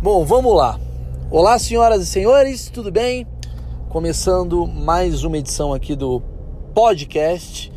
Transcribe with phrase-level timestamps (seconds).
[0.00, 0.78] Bom, vamos lá.
[1.28, 3.26] Olá, senhoras e senhores, tudo bem?
[3.88, 6.22] Começando mais uma edição aqui do
[6.72, 7.72] podcast.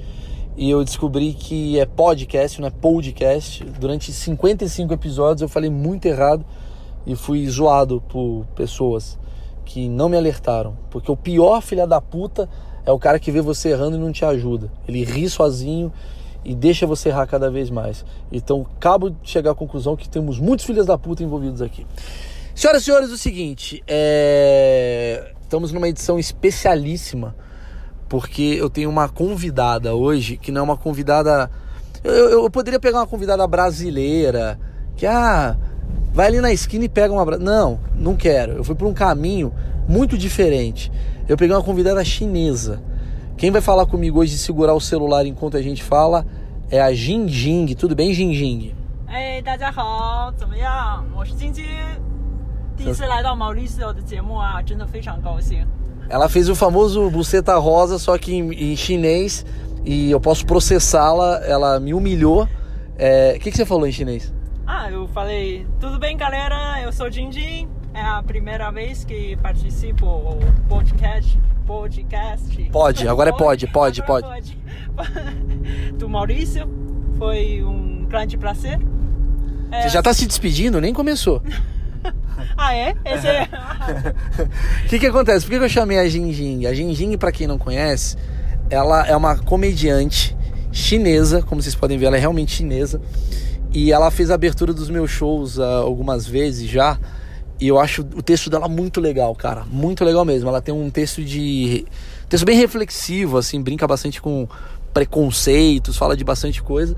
[0.55, 3.63] E eu descobri que é podcast, não é podcast.
[3.63, 6.45] Durante 55 episódios eu falei muito errado
[7.07, 9.17] e fui zoado por pessoas
[9.65, 10.77] que não me alertaram.
[10.91, 12.47] Porque o pior filha da puta
[12.85, 14.71] é o cara que vê você errando e não te ajuda.
[14.87, 15.91] Ele ri sozinho
[16.43, 18.03] e deixa você errar cada vez mais.
[18.31, 21.85] Então, acabo de chegar à conclusão que temos muitos filhos da puta envolvidos aqui.
[22.55, 25.31] Senhoras e senhores, o seguinte, é...
[25.41, 27.35] estamos numa edição especialíssima,
[28.09, 31.49] porque eu tenho uma convidada hoje, que não é uma convidada.
[32.03, 34.59] Eu, eu, eu poderia pegar uma convidada brasileira,
[34.97, 35.55] que ah,
[36.13, 37.25] vai ali na esquina e pega uma.
[37.37, 38.53] Não, não quero.
[38.53, 39.53] Eu fui por um caminho
[39.87, 40.91] muito diferente.
[41.27, 42.81] Eu peguei uma convidada chinesa.
[43.40, 46.24] Quem vai falar comigo hoje de segurar o celular enquanto a gente fala
[46.70, 47.74] é a Jing Jing.
[47.74, 48.74] Tudo bem, Jing Jing?
[49.06, 51.04] 哎，大家好，怎么样？
[51.16, 51.64] 我是晶晶，
[52.76, 55.66] 第一次来到毛利秀的节目啊，真的非常高兴。
[56.08, 59.44] Ela fez o famoso buceta rosa, só que em, em chinês,
[59.84, 61.40] e eu posso processá-la.
[61.44, 62.48] Ela me humilhou.
[62.96, 64.32] É, O que, que você falou em chinês?
[64.66, 66.80] Ah, eu falei, tudo bem, galera?
[66.82, 67.68] Eu sou Jinjin.
[67.93, 71.37] É a primeira vez que participo do podcast.
[71.67, 72.69] Podcast.
[72.71, 74.57] Pode, agora é pode, pode, Agora pode.
[75.95, 76.67] Do Maurício.
[77.17, 78.79] Foi um grande prazer.
[79.71, 80.79] É, Você já tá se despedindo?
[80.81, 81.41] Nem começou.
[82.57, 82.95] Ah, é?
[83.05, 83.47] Esse é.
[84.85, 85.45] O que, que acontece?
[85.45, 86.65] Por que, eu chamei a Jing?
[86.65, 88.17] A Jing, pra quem não conhece,
[88.69, 90.35] ela é uma comediante
[90.71, 93.01] chinesa, como vocês podem ver, ela é realmente chinesa.
[93.71, 96.97] E ela fez a abertura dos meus shows uh, algumas vezes já.
[97.61, 99.63] E eu acho o texto dela muito legal, cara.
[99.69, 100.49] Muito legal mesmo.
[100.49, 101.85] Ela tem um texto de.
[102.27, 104.47] texto bem reflexivo, assim, brinca bastante com
[104.91, 106.95] preconceitos, fala de bastante coisa.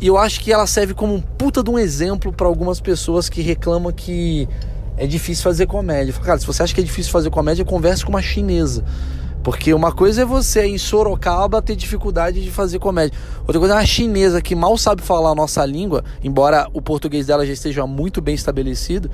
[0.00, 3.28] E eu acho que ela serve como um puta de um exemplo para algumas pessoas
[3.28, 4.48] que reclamam que
[4.96, 6.14] é difícil fazer comédia.
[6.14, 8.84] Cara, se você acha que é difícil fazer comédia, converse com uma chinesa.
[9.46, 13.16] Porque uma coisa é você em Sorocaba ter dificuldade de fazer comédia.
[13.42, 17.28] Outra coisa é uma chinesa que mal sabe falar a nossa língua, embora o português
[17.28, 19.08] dela já esteja muito bem estabelecido.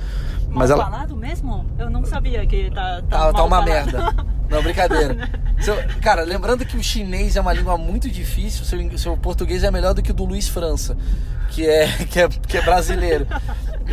[0.48, 0.90] Mas Mal ela.
[0.90, 1.66] falado mesmo?
[1.78, 4.14] Eu não sabia que tá, tá, Tá, tá uma merda.
[4.52, 5.16] Não, brincadeira.
[5.60, 9.70] Seu- cara, lembrando que o chinês é uma língua muito difícil, seu, seu português é
[9.70, 10.96] melhor do que o do Luiz França,
[11.50, 13.26] que é, que é, que é brasileiro.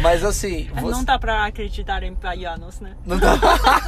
[0.01, 0.69] Mas assim.
[0.75, 2.91] você- Não dá pra acreditar em baianos, né?
[3.05, 3.37] Não dá-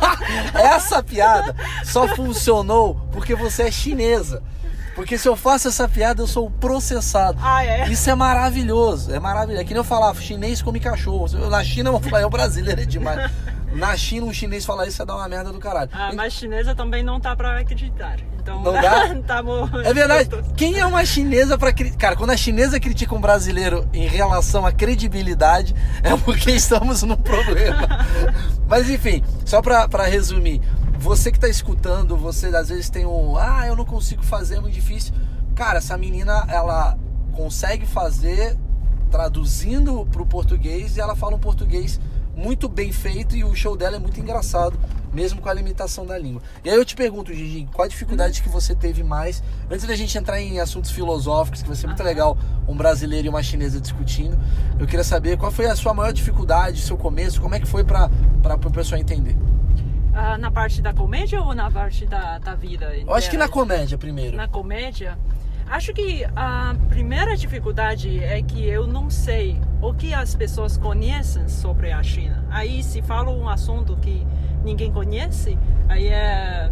[0.56, 4.42] essa piada só funcionou porque você é chinesa.
[4.94, 7.40] Porque se eu faço essa piada, eu sou processado.
[7.42, 7.88] Ah, é?
[7.90, 9.62] Isso é maravilhoso, é maravilhoso.
[9.62, 11.28] É que nem eu falava, chinês come cachorro.
[11.50, 13.32] Na China eu vou falar, é o brasileiro é demais.
[13.74, 15.90] Na China, um chinês falar isso é dar uma merda do caralho.
[15.94, 18.18] Ah, mas chinesa também não dá pra acreditar.
[18.40, 19.16] Então, Não dá?
[19.26, 19.68] tá bom.
[19.84, 20.30] É verdade.
[20.58, 24.66] Quem é uma chinesa pra cri- Cara, quando a chinesa critica um brasileiro em relação
[24.66, 25.74] à credibilidade,
[26.04, 27.88] é porque estamos num problema.
[28.68, 30.62] Mas enfim, só pra, pra resumir,
[30.98, 33.38] você que tá escutando, você às vezes tem um.
[33.38, 35.14] Ah, eu não consigo fazer, é muito difícil.
[35.56, 36.98] Cara, essa menina, ela
[37.34, 38.58] consegue fazer
[39.10, 42.00] traduzindo pro português e ela fala um português
[42.36, 44.78] muito bem feito e o show dela é muito engraçado,
[45.14, 46.42] mesmo com a limitação da língua.
[46.64, 49.96] E aí eu te pergunto, Gigi, qual a dificuldade que você teve mais, antes da
[49.96, 52.38] gente entrar em assuntos filosóficos, que vai ser muito legal
[52.68, 54.40] um brasileiro e uma chinesa discutindo,
[54.80, 57.84] eu queria saber qual foi a sua maior dificuldade, seu começo, como é que foi
[57.84, 58.10] para
[58.44, 59.36] o pessoal entender?
[60.14, 62.94] Ah, na parte da comédia ou na parte da, da vida?
[62.96, 64.36] Eu acho que na comédia primeiro.
[64.36, 65.18] Na comédia,
[65.72, 71.48] acho que a primeira dificuldade é que eu não sei o que as pessoas conhecem
[71.48, 72.46] sobre a China.
[72.50, 74.26] Aí se fala um assunto que
[74.64, 75.58] ninguém conhece,
[75.90, 76.72] aí é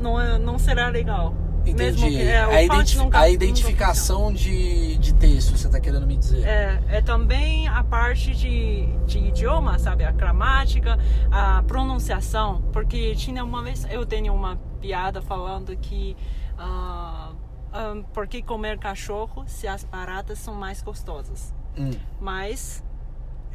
[0.00, 1.34] não, é, não será legal.
[1.64, 2.10] Mesmo Entendi.
[2.10, 6.46] que é, a, identi- nunca- a identificação de, de texto, você tá querendo me dizer?
[6.46, 10.04] É, é também a parte de, de idioma, sabe?
[10.04, 10.98] A gramática,
[11.30, 12.60] a pronunciação.
[12.70, 16.14] Porque tinha uma vez, eu tenho uma piada falando que.
[16.58, 17.30] ah,
[17.74, 21.52] ah, por que comer cachorro se as baratas são mais gostosas?
[21.76, 21.90] Hum.
[22.20, 22.82] Mas.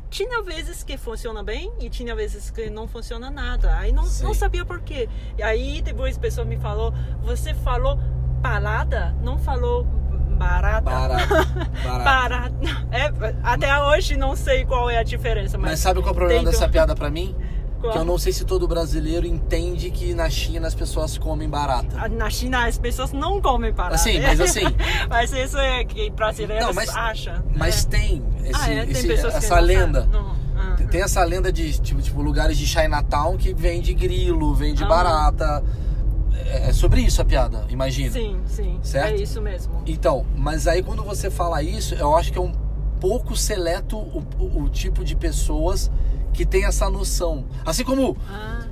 [0.10, 3.78] Tinha vezes que funciona bem e tinha vezes que não funciona nada.
[3.78, 4.24] Aí não, Sim.
[4.24, 5.08] não sabia por quê.
[5.38, 7.98] E aí depois a pessoa me falou: você falou
[8.42, 10.82] parada, não falou barata.
[10.82, 11.28] Barato.
[11.84, 12.04] Barato.
[12.04, 12.56] Barata.
[12.92, 13.12] É,
[13.44, 16.44] até hoje não sei qual é a diferença, mas, Mas sabe qual é o problema
[16.44, 17.36] dessa piada pra mim?
[17.82, 22.10] Que eu não sei se todo brasileiro entende que na China as pessoas comem barata.
[22.10, 23.96] Na China as pessoas não comem barata.
[23.96, 24.66] Assim, mas assim-
[25.10, 27.42] mas isso é que brasileiros Não, mas- acham.
[27.56, 27.92] Mas né?
[27.92, 28.82] tem, esse, ah, é?
[28.84, 30.10] tem esse- pessoas que essa não lenda.
[30.14, 30.76] Ah.
[30.78, 34.88] Tem- Tem essa lenda de tipo, tipo, lugares de Chinatown que vende grilo, vende Ah.
[34.88, 35.64] barata.
[36.46, 38.12] É é sobre isso a piada, imagina.
[38.12, 38.80] Sim, sim.
[38.82, 39.14] Certo?
[39.14, 39.84] É isso mesmo.
[39.86, 42.52] Então, mas aí quando você fala isso, eu acho que é um
[43.00, 45.90] pouco seleto o, o- o tipo de pessoas
[46.34, 47.46] que tem essa noção.
[47.66, 48.66] Assim como Ah,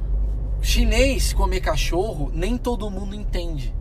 [0.62, 3.74] chinês comer cachorro, nem todo mundo entende.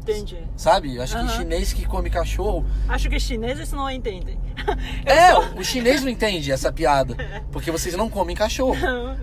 [0.00, 0.38] entendi.
[0.56, 1.00] Sabe?
[1.00, 1.36] Acho que Aham.
[1.36, 2.66] chinês que come cachorro.
[2.88, 4.36] Acho que chineses não entendem.
[5.06, 7.14] Eu É, sou- o chinês não entende essa piada.
[7.52, 8.76] Porque vocês não comem cachorro.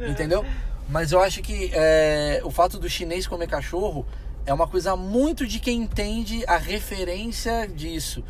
[0.07, 0.45] Entendeu?
[0.87, 4.05] Mas eu acho que é, o fato do chinês comer cachorro
[4.45, 8.23] é uma coisa muito de quem entende a referência disso.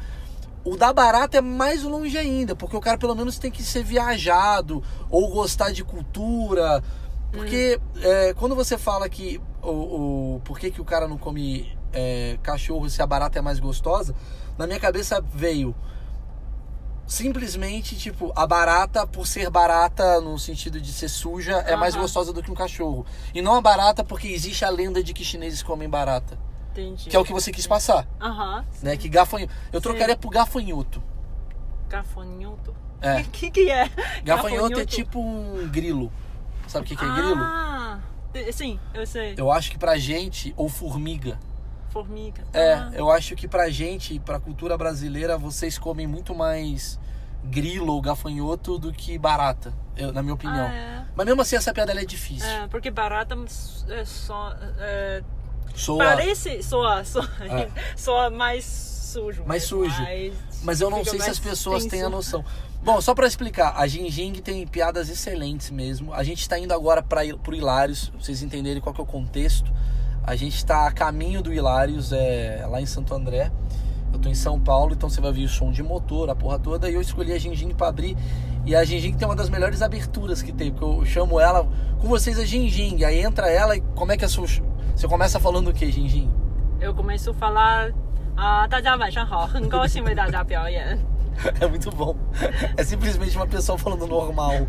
[0.64, 3.84] O da barata é mais longe ainda, porque o cara pelo menos tem que ser
[3.84, 6.84] viajado ou gostar de cultura.
[7.32, 11.72] Porque é, quando você fala que o, o por que, que o cara não come
[11.94, 14.16] é, cachorro se a barata é mais gostosa,
[14.58, 15.76] na minha cabeça veio
[17.10, 22.04] simplesmente, tipo, a barata, por ser barata no sentido de ser suja, é mais Aham.
[22.04, 23.06] gostosa do que um cachorro.
[23.34, 26.38] E não a barata porque existe a lenda de que chineses comem barata.
[26.82, 27.10] Entendi.
[27.10, 28.66] Que é o que você quis passar, Aham.
[28.82, 28.96] né?
[28.98, 29.54] Que gafanhoto.
[29.72, 31.02] Eu trocaria por gafanhoto.
[31.88, 32.76] Gafanhoto.
[33.02, 33.22] É.
[33.22, 33.90] O que, que é?
[34.24, 36.12] Gafanhoto é tipo um grilo.
[36.68, 37.42] Sabe o que, que é grilo?
[37.42, 38.00] Ah,
[38.52, 39.34] sim, eu sei.
[39.38, 41.40] Eu acho que pra gente, ou formiga.
[41.90, 42.44] Formiga.
[42.54, 47.00] É, Ah, eu acho que pra gente, pra cultura brasileira, vocês comem muito mais
[47.44, 50.68] grilo ou gafanhoto do que barata, eu- na minha opinião.
[50.68, 51.06] Ah, é.
[51.16, 52.48] Mas mesmo assim, essa piada é difícil.
[52.48, 53.36] É, porque barata
[53.90, 54.54] é só.
[54.78, 55.24] É,
[55.76, 56.04] Soa.
[56.04, 57.70] parece soa, soa, É.
[57.96, 59.44] soa mais sujo.
[59.46, 60.02] Mais sujo.
[60.02, 60.34] mas
[60.64, 62.16] Mas eu não sei se as pessoas têm a tenso.
[62.16, 62.46] noção.
[62.82, 66.14] Bom, só pra explicar, a Jing Jing tem piadas excelentes mesmo.
[66.14, 69.08] A gente tá indo agora para pro Hilários, pra vocês entenderem qual que é o
[69.08, 69.70] contexto.
[70.24, 73.52] A gente tá a caminho do Hilários, é lá em Santo André.
[74.14, 76.58] Eu tô em São Paulo, então você vai ver o som de motor, a porra
[76.58, 76.90] toda.
[76.90, 78.16] E eu escolhi a Jing Jing pra abrir.
[78.66, 81.68] E a Jing Jing tem uma das melhores aberturas que tem, porque eu chamo ela
[82.00, 83.04] com vocês a Jing Jing.
[83.04, 84.48] Aí entra ela e como é que é a sua.
[85.00, 86.30] Você começa falando o que, Jinjin?
[86.82, 87.94] Eu começo a falar.
[88.36, 88.68] Ah,
[91.62, 92.18] é muito bom.
[92.76, 94.68] É simplesmente uma pessoa falando normal.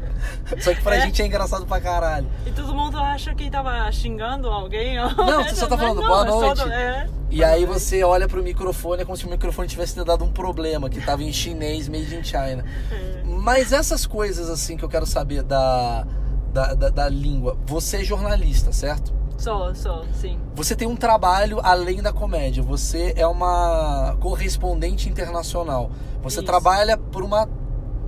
[0.60, 1.00] Só que pra é.
[1.00, 2.28] gente é engraçado pra caralho.
[2.46, 4.94] E todo mundo acha que tava xingando alguém.
[4.94, 6.62] Não, você só tá falando não, boa noite.
[6.62, 6.70] Do...
[6.70, 7.08] É.
[7.28, 10.88] E aí você olha pro microfone, é como se o microfone tivesse dado um problema,
[10.88, 12.64] que tava em chinês, made in China.
[12.92, 13.22] É.
[13.24, 16.06] Mas essas coisas, assim, que eu quero saber da,
[16.52, 17.58] da, da, da língua.
[17.66, 19.18] Você é jornalista, certo?
[19.40, 20.38] Sou, sou, sim.
[20.54, 22.62] Você tem um trabalho além da comédia.
[22.62, 25.90] Você é uma correspondente internacional.
[26.22, 26.46] Você Isso.
[26.46, 27.48] trabalha por uma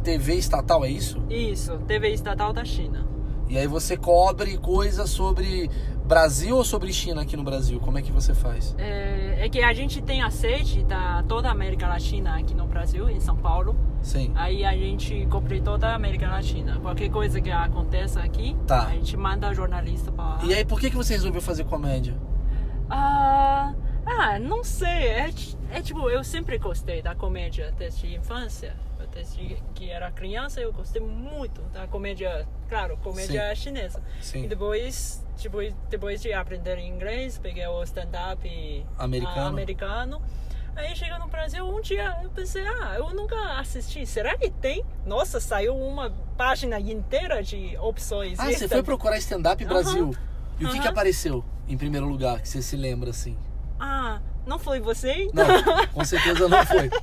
[0.04, 1.22] TV estatal, é isso?
[1.30, 3.06] Isso, TV estatal da China.
[3.48, 5.70] E aí você cobre coisas sobre
[6.04, 7.78] Brasil ou sobre China aqui no Brasil?
[7.80, 8.74] Como é que você faz?
[8.78, 12.66] É, é que a gente tem a sede da toda a América Latina aqui no
[12.66, 13.76] Brasil, em São Paulo.
[14.02, 14.32] Sim.
[14.34, 16.78] Aí a gente cobre toda a América Latina.
[16.80, 18.86] Qualquer coisa que aconteça aqui, Tá.
[18.86, 20.44] a gente manda jornalista para.
[20.44, 22.14] E aí por que, que você resolveu fazer comédia?
[22.90, 23.72] Ah,
[24.04, 24.88] ah, não sei.
[24.88, 25.30] É,
[25.70, 28.76] é tipo, eu sempre gostei da comédia desde a infância.
[29.14, 34.02] Desde que era criança, eu gostei muito da comédia, claro, comédia chinesa.
[34.20, 34.44] Sim.
[34.44, 35.58] E depois, tipo,
[35.90, 39.48] depois de aprender inglês, peguei o stand-up Americano.
[39.48, 40.22] americano.
[40.74, 44.06] Aí chega no Brasil, um dia eu pensei, ah, eu nunca assisti.
[44.06, 44.82] Será que tem?
[45.04, 48.38] Nossa, saiu uma página inteira de opções.
[48.40, 50.14] Ah, você foi procurar stand-up Brasil.
[50.58, 53.36] E o que, que apareceu em primeiro lugar, que você se lembra assim?
[53.78, 55.28] Ah, não foi você?
[55.32, 55.44] Não,
[55.92, 56.90] com certeza não foi.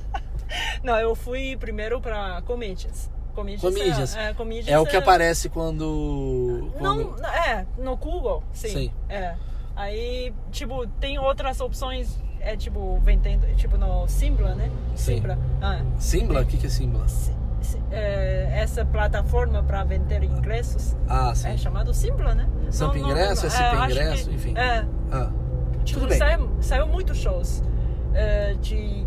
[0.82, 3.10] Não, eu fui primeiro para Comedians.
[3.34, 4.16] Comedians, Comedians.
[4.16, 6.72] É, é, Comedians É o que aparece quando.
[6.80, 7.24] Não, quando...
[7.26, 8.68] é, no Google, sim.
[8.68, 8.92] Sim.
[9.08, 9.34] É.
[9.76, 14.70] Aí, tipo, tem outras opções, é tipo, vendendo, tipo no Simpla, né?
[14.94, 15.14] Sim.
[15.16, 15.38] Simpla.
[15.62, 16.40] Ah, Simbla?
[16.42, 17.08] O que, que é Simbla?
[17.08, 17.32] si-
[17.62, 21.48] si- é, essa plataforma para vender ingressos Ah, sim.
[21.48, 22.48] é chamado Simpla, né?
[22.70, 23.46] Sampa Não- não Ingresso.
[23.46, 24.54] SP É, acho Ingresso, que- enfim.
[24.58, 25.30] É, Ah,
[25.84, 26.18] Tipo, tudo bem.
[26.18, 27.62] Saiu, saiu muitos shows
[28.12, 29.06] é, de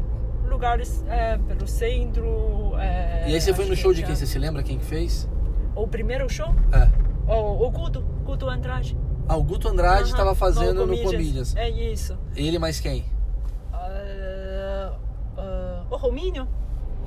[0.54, 2.74] lugares é, pelo centro.
[2.78, 4.16] é, E aí você foi no que show de já- quem?
[4.16, 5.28] Você se lembra quem que fez?
[5.76, 6.54] O primeiro show?
[6.72, 6.88] É.
[7.32, 8.96] O, o Guto, Guto Andrade.
[9.28, 10.98] Ah, o Guto Andrade estava fazendo no.
[10.98, 11.56] Comedians.
[11.56, 12.18] É isso.
[12.36, 13.06] Ele mais quem?
[13.74, 14.94] Ah,
[15.38, 16.48] ah, o Rominho.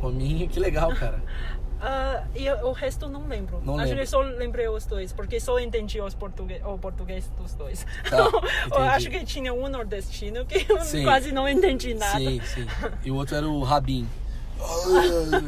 [0.01, 1.23] Rominho, que legal, cara.
[1.81, 3.61] Ah, e o resto não lembro.
[3.65, 4.01] Não Acho lembro.
[4.01, 7.87] que só lembrei os dois, porque só entendi os português, o português dos dois.
[8.09, 8.29] Tá, eu
[8.67, 8.83] entendi.
[8.89, 11.05] acho que tinha um nordestino que eu Sim.
[11.05, 12.19] quase não entendi nada.
[12.19, 12.67] Sim, sim.
[13.05, 14.09] E o outro era o Rabin.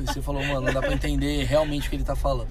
[0.06, 2.48] Você falou, mano, não dá pra entender realmente o que ele tá falando.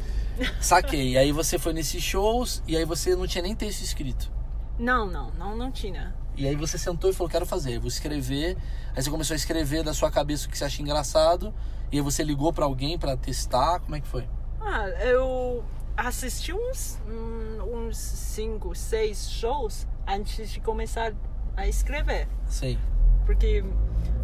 [0.59, 1.11] Saquei.
[1.11, 4.31] E aí você foi nesses shows e aí você não tinha nem texto escrito.
[4.79, 6.15] Não, não, não, não tinha.
[6.35, 8.57] E aí você sentou e falou, quero fazer, vou escrever.
[8.95, 11.53] Aí você começou a escrever da sua cabeça o que você acha engraçado.
[11.91, 13.79] E você ligou pra alguém pra testar.
[13.79, 14.27] Como é que foi?
[14.61, 15.63] Ah, eu
[15.95, 21.13] assisti uns, hum, uns cinco, seis shows antes de começar
[21.55, 22.27] a escrever.
[22.45, 22.77] Sim.
[23.25, 23.63] Porque,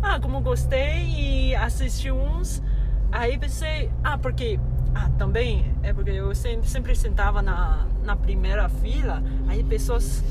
[0.01, 2.62] ah, como gostei e assisti uns,
[3.12, 4.60] aí pensei, ah, porque
[4.96, 10.24] Ah, também é porque eu sempre, sempre sentava na, na primeira fila, aí pessoas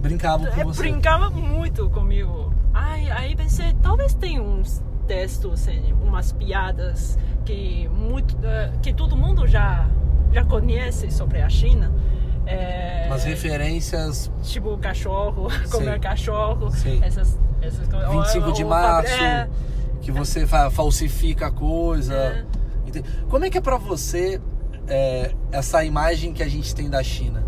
[0.00, 0.80] Brincavam com é, você.
[0.80, 2.54] brincavam muito comigo.
[2.72, 9.16] Aí, aí pensei, talvez tenha uns textos, assim, umas piadas que, muito, eh, que todo
[9.16, 9.88] mundo já,
[10.32, 11.92] já conhece sobre a China.
[12.46, 14.30] É, Umas referências.
[14.42, 16.00] Tipo cachorro, comer Sim.
[16.00, 17.00] cachorro, Sim.
[17.02, 18.08] essas, essas coisas.
[18.10, 19.48] 25 de Ou- março, é,
[20.00, 22.14] que você fa- falsifica a coisa.
[22.14, 22.44] É.
[23.28, 24.40] Como é que é pra você
[24.88, 27.44] é, essa imagem que a gente tem da China?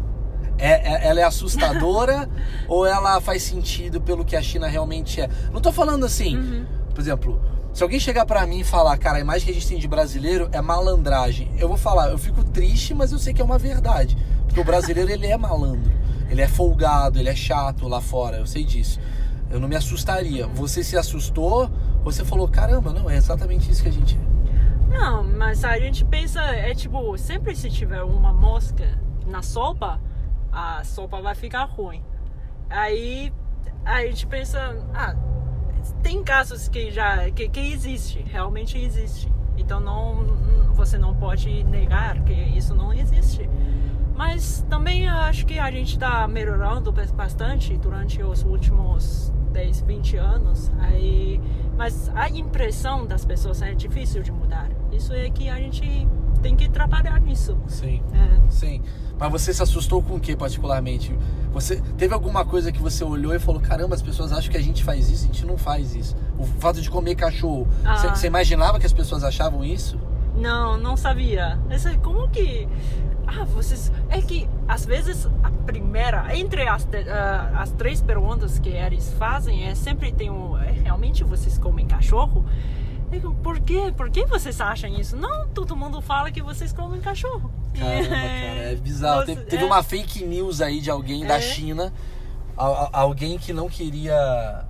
[0.59, 2.29] É, é- ela é assustadora
[2.67, 5.29] ou ela faz sentido pelo que a China realmente é?
[5.53, 6.67] Não tô falando assim, Uhum.
[6.99, 7.40] Por exemplo,
[7.73, 9.87] se alguém chegar pra mim e falar, cara, a imagem que a gente tem de
[9.87, 13.57] brasileiro é malandragem, eu vou falar, eu fico triste, mas eu sei que é uma
[13.57, 14.19] verdade.
[14.45, 15.93] Porque o brasileiro, ele é malandro,
[16.28, 18.99] ele é folgado, ele é chato lá fora, eu sei disso.
[19.49, 20.49] Eu não me assustaria.
[20.49, 21.71] Você se assustou?
[22.05, 24.99] Ou você falou, caramba, não, é exatamente isso que a gente é.
[24.99, 30.00] Não, mas a gente pensa, é tipo, sempre se tiver uma mosca na sopa,
[30.50, 32.02] a sopa vai ficar ruim.
[32.69, 33.33] Aí
[33.85, 35.14] a gente pensa, ah,
[36.03, 39.31] tem casos que já que, que existe, realmente existe.
[39.57, 40.37] Então não
[40.75, 43.49] você não pode negar que isso não existe.
[44.15, 50.17] Mas também acho que a gente está melhorando bas- bastante durante os últimos 10, 20
[50.17, 50.71] anos.
[50.81, 51.41] Aí,
[51.77, 54.69] mas a impressão das pessoas é difícil de mudar.
[54.93, 56.07] Isso é que a gente
[56.38, 57.57] tem que trabalhar nisso.
[57.66, 58.02] Sim.
[58.12, 58.50] É.
[58.50, 58.83] Sim.
[59.18, 61.16] Mas você se assustou com o que particularmente?
[61.52, 64.62] Você teve alguma coisa que você olhou e falou: caramba, as pessoas acham que a
[64.62, 66.16] gente faz isso, a gente não faz isso.
[66.38, 67.66] O fato de comer cachorro.
[67.85, 67.97] Ah.
[67.97, 69.99] Você, você imaginava que as pessoas achavam isso?
[70.37, 71.59] Não, não sabia.
[72.02, 72.68] Como que.
[73.26, 73.92] Ah, vocês.
[74.09, 79.66] É que às vezes a primeira, entre as, ah, as três perguntas que eles fazem,
[79.66, 80.57] é sempre tem um.
[80.57, 82.45] é, realmente vocês comem cachorro?
[83.11, 83.93] Digo, Por quê?
[83.97, 85.17] Por que vocês acham isso?
[85.17, 87.50] Não, todo mundo fala que vocês comem cachorro.
[87.79, 89.25] Caramba, cara, é bizarro.
[89.27, 89.67] Você- Teve, é.
[89.67, 91.41] uma fake news aí de alguém da É.
[91.41, 91.93] China,
[92.57, 94.65] a- a- alguém que não queria.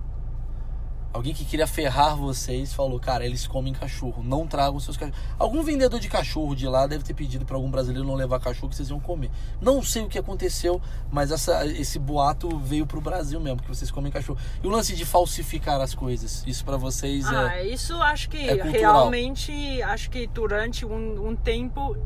[1.12, 5.19] Alguém que queria ferrar vocês falou, cara, eles comem cachorro, não tragam seus cachorros.
[5.38, 8.69] Algum vendedor de cachorro de lá deve ter pedido para algum brasileiro não levar cachorro
[8.69, 9.31] que vocês iam comer.
[9.61, 13.91] Não sei o que aconteceu, mas essa, esse boato veio pro Brasil mesmo, que vocês
[13.91, 14.38] comem cachorro.
[14.62, 17.37] E o lance de falsificar as coisas, isso para vocês é.
[17.37, 21.97] Ah, isso acho que é realmente acho que durante um, um tempo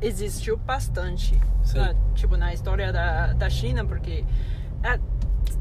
[0.00, 1.38] existiu bastante.
[1.74, 1.96] Né?
[2.14, 4.24] Tipo na história da, da China, porque
[4.82, 4.98] é,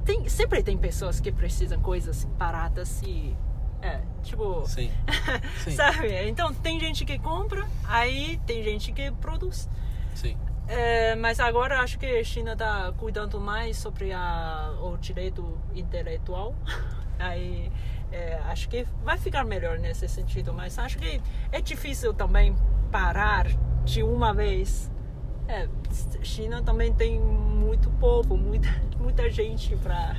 [0.06, 3.36] tem, sempre tem pessoas que precisam coisas baratas e
[3.82, 4.92] é, tipo, Sim.
[5.64, 5.72] Sim.
[5.72, 6.28] sabe?
[6.28, 9.70] Então tem gente que compra, aí tem gente que produz.
[10.14, 10.38] Sim.
[10.68, 16.56] É, mas agora acho que a China está cuidando mais sobre a, o direito intelectual.
[17.20, 17.72] Aí
[18.12, 20.52] é, acho que vai ficar melhor nesse sentido.
[20.54, 21.22] Mas acho que
[21.52, 22.56] é difícil também
[22.92, 23.48] parar
[23.84, 24.92] de uma vez.
[25.48, 25.68] É,
[26.24, 30.18] China também tem muito povo, muita, muita gente para.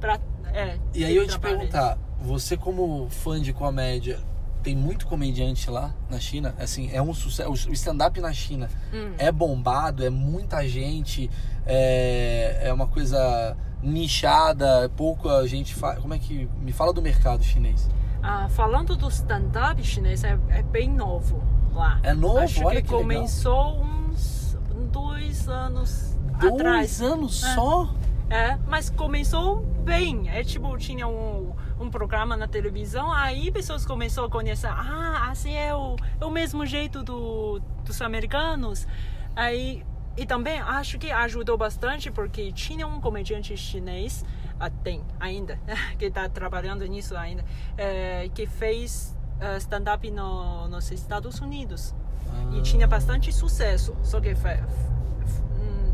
[0.00, 0.20] Pra,
[0.52, 4.18] é, E aí eu te perguntar, você como fã de comédia,
[4.62, 6.54] tem muito comediante lá na China?
[6.58, 7.50] Assim, é um sucesso.
[7.50, 9.12] O stand-up na China Hum.
[9.16, 11.30] é bombado, é muita gente,
[11.64, 15.98] é, é uma coisa nichada, pouca gente faz.
[15.98, 16.48] Como é que.
[16.60, 17.88] Me fala do mercado chinês.
[18.22, 22.00] Ah, falando do stand-up chinês, é, é bem novo lá.
[22.02, 22.38] É novo?
[22.38, 23.00] Acho Olha que, que legal.
[23.02, 23.95] começou uns
[24.96, 27.02] dois anos Dois atrás.
[27.02, 27.54] anos É.
[27.54, 27.94] só?
[28.28, 30.28] É, mas começou bem.
[30.30, 34.68] É tipo, tinha um, um programa na televisão, aí pessoas começaram a conhecer.
[34.68, 38.86] Ah, assim é o, é o mesmo jeito do, dos americanos.
[39.36, 39.84] Aí,
[40.16, 44.24] e também acho que ajudou bastante porque tinha um comediante chinês,
[44.58, 45.60] ah, tem ainda,
[45.98, 47.44] que está trabalhando nisso ainda,
[47.76, 51.94] é, que fez eh, stand-up no, nos Estados Unidos.
[52.52, 53.94] E tinha bastante sucesso.
[54.02, 54.34] Só que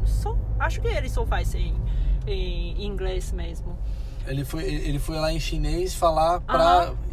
[0.04, 1.74] só, acho que ele só faz em,
[2.26, 3.78] em inglês mesmo.
[4.26, 6.40] Ele foi, ele foi lá em chinês falar.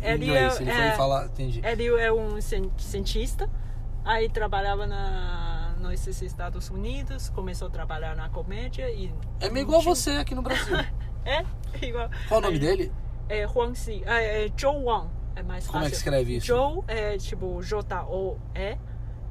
[0.01, 0.59] Ele inglês.
[0.59, 0.91] é- Ele foi é.
[0.91, 1.25] falar.
[1.25, 1.61] Entendi.
[1.63, 3.49] Ele é um cien- cientista,
[4.05, 9.11] aí trabalhava na, nos Estados Unidos, começou a trabalhar na comédia e...
[9.39, 10.75] É meio igual você aqui no Brasil.
[11.25, 11.43] É,
[11.85, 12.09] igual.
[12.29, 12.91] Qual o nome dele?
[13.27, 15.71] É Huang Xi, é, é Zhou Wang, é mais fácil.
[15.73, 16.47] Como é que escreve isso?
[16.47, 18.77] Zhou é tipo J-O-E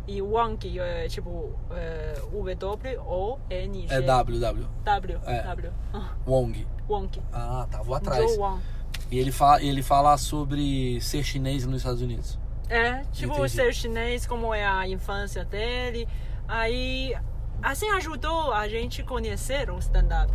[0.09, 2.15] e Wang é tipo é,
[2.55, 3.95] W-O-N-G.
[3.95, 4.67] É W, W.
[4.85, 5.43] W, É.
[5.43, 5.73] W.
[5.93, 6.67] Ah, Wong.
[6.89, 7.23] Wang.
[7.33, 8.37] Ah, tá, vou atrás.
[8.39, 8.63] Wang.
[9.11, 12.39] E ele fala, ele fala sobre ser chinês nos Estados Unidos.
[12.71, 13.51] É, tipo, Entendi.
[13.51, 16.09] ser chinês, como é a infância dele.
[16.47, 17.15] Aí,
[17.63, 20.33] assim ajudou a gente conhecer o stand-up.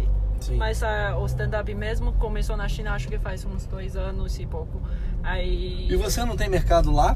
[0.58, 4.46] Mas ah, o stand-up mesmo começou na China, acho que faz uns dois anos e
[4.46, 4.82] pouco.
[5.24, 5.88] Aí.
[5.90, 7.16] E você não tem mercado lá?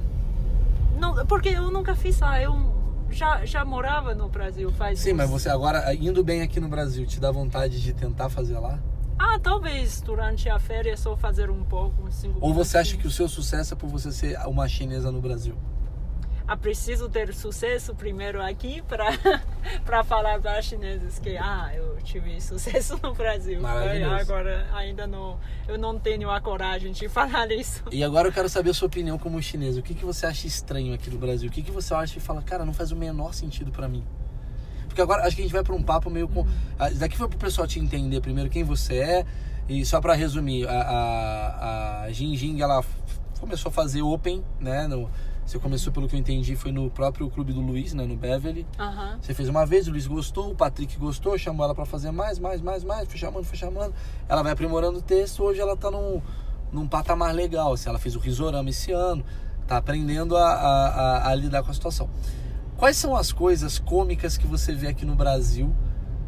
[0.97, 2.41] Não, porque eu nunca fiz lá.
[2.41, 2.55] Eu
[3.09, 6.67] já, já morava no Brasil faz Sim, uns- mas você agora, indo bem aqui no
[6.67, 8.79] Brasil, te dá vontade de tentar fazer lá?
[9.19, 13.07] Ah, talvez durante a férias só fazer um pouco, uns cinco Ou você acha que
[13.07, 15.55] o seu sucesso é por você ser uma chinesa no Brasil?
[16.47, 19.07] Ah, preciso ter sucesso primeiro aqui para
[19.83, 23.59] para falar para os chineses que ah, eu tive sucesso no Brasil.
[23.67, 25.37] Agora ainda não,
[25.67, 27.83] eu não tenho a coragem de falar isso.
[27.91, 29.81] E agora eu quero saber a sua opinião como chinesa.
[29.81, 31.49] O que, que você acha estranho aqui no Brasil?
[31.49, 34.05] O que, que você acha e fala, cara, não faz o menor sentido pra mim?
[34.87, 36.47] Porque agora acho que a gente vai pra um papo meio com.
[36.79, 39.25] Ah, Daqui foi pro pessoal te entender primeiro quem você é.
[39.67, 42.81] E só pra resumir, a, a, a Jing Jing, ela
[43.37, 44.87] começou a fazer Open, né?
[44.87, 45.09] No,
[45.47, 48.05] você começou, pelo que eu entendi, foi no próprio clube do Luiz, né?
[48.05, 48.67] No Beverly.
[48.77, 49.17] Aham.
[49.21, 52.37] Você fez uma vez, o Luiz gostou, o Patrick gostou, chamou ela pra fazer mais,
[52.37, 53.93] mais, mais, mais, foi chamando, foi chamando.
[54.27, 56.21] Ela vai aprimorando o texto, hoje ela tá num,
[56.71, 57.71] num patamar legal.
[57.73, 59.23] Assim, ela fez o risorama esse ano,
[59.65, 62.09] tá aprendendo a, a, a- a lidar com a situação.
[62.75, 65.73] Quais são as coisas cômicas que você vê aqui no Brasil?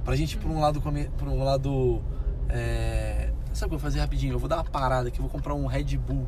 [0.05, 2.01] Pra gente, por um lado, por um lado.
[2.47, 3.31] É...
[3.53, 4.33] Sabe o que eu vou fazer rapidinho?
[4.33, 6.27] Eu vou dar uma parada aqui, vou comprar um Red Bull.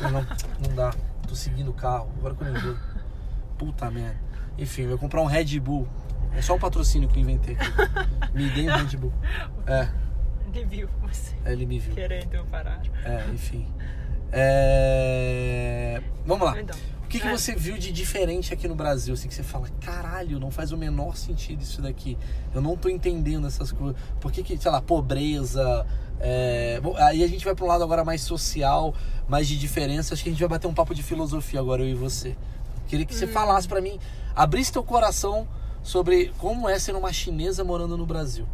[0.00, 0.26] Não, não,
[0.68, 0.94] não dá.
[1.26, 2.76] Tô seguindo o carro, agora que eu lembrei.
[3.58, 4.16] Puta merda.
[4.56, 5.86] Enfim, eu vou comprar um Red Bull.
[6.34, 7.70] É só um patrocínio que eu inventei aqui.
[8.34, 9.12] Me dê um Red Bull.
[9.66, 9.88] É,
[10.52, 11.94] Ele viu você é, ele me viu.
[11.94, 12.80] querendo parar.
[13.04, 13.66] É, enfim.
[14.32, 16.00] É...
[16.26, 16.60] Vamos lá.
[16.60, 16.76] Então,
[17.08, 17.30] O que, que é.
[17.34, 19.14] você viu de diferente aqui no Brasil?
[19.14, 22.18] Assim que você fala, caralho, não faz o menor sentido isso daqui.
[22.54, 23.98] Eu não tô entendendo essas coisas.
[24.20, 25.86] Por que, que sei lá, pobreza.
[26.20, 28.94] é, bom, aí a gente vai para um lado agora mais social,
[29.26, 30.12] mais de diferença.
[30.12, 32.36] Acho que a gente vai bater um papo de filosofia agora, eu e você.
[32.88, 33.98] Queria que você falasse para mim,
[34.36, 35.48] abrisse teu coração
[35.82, 38.46] sobre como é ser uma chinesa morando no Brasil.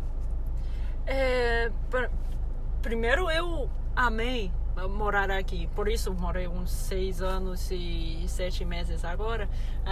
[1.07, 2.09] É, pr-
[2.81, 4.53] primeiro eu amei
[4.91, 9.49] morar aqui, por isso morei uns seis anos e sete meses agora,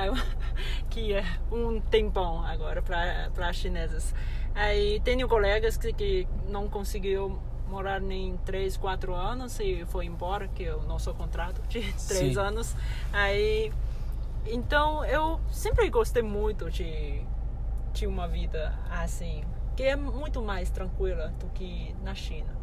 [0.06, 0.14] eu-
[0.90, 4.14] que é um tempão agora para chinesas.
[4.54, 10.46] Aí tenho colegas que, que não conseguiu morar nem três, quatro anos e foi embora,
[10.48, 12.38] que é o nosso contrato de três Sim.
[12.38, 12.76] anos.
[13.12, 13.72] Aí
[14.46, 17.24] então eu sempre gostei muito de
[17.94, 19.44] de uma vida assim,
[19.76, 22.61] que é muito mais tranquila do que na China.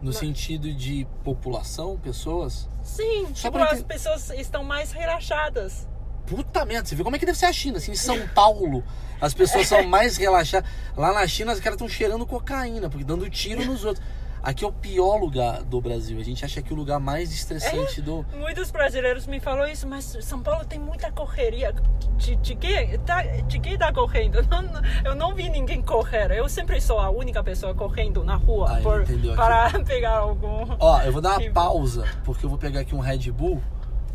[0.00, 2.68] No sentido de população, pessoas.
[2.82, 5.88] Sim, Só tipo, pra as ente- pessoas estão mais relaxadas.
[6.26, 7.78] Puta merda, você vê como é que deve ser a China?
[7.78, 8.84] Assim, em São Paulo,
[9.20, 10.68] as pessoas são mais relaxadas.
[10.96, 14.04] Lá na China, os caras estão cheirando cocaína, porque dando tiro nos outros.
[14.48, 16.18] Aqui é o pior lugar do Brasil.
[16.18, 18.24] A gente acha que é o lugar mais estressante do.
[18.34, 21.74] Muitos brasileiros me falaram isso, mas São Paulo tem muita correria.
[22.16, 24.38] De, de que tá, de que tá correndo?
[24.48, 24.64] Não,
[25.04, 26.30] eu não vi ninguém correr.
[26.30, 29.36] Eu sempre sou a única pessoa correndo na rua Ah, por, entendeu aqui.
[29.36, 30.64] para pegar algum.
[30.80, 33.62] Ó, eu vou dar uma pausa, porque eu vou pegar aqui um Red Bull,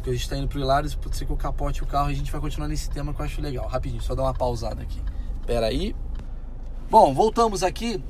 [0.02, 2.13] que a gente tá indo pro Hilários, pode ser que eu capote o carro e
[2.13, 3.67] a gente vai continuar nesse tema que eu acho legal.
[3.67, 5.00] Rapidinho, só dar uma pausada aqui.
[5.46, 5.96] Pera aí.
[6.89, 8.04] Bom, voltamos aqui.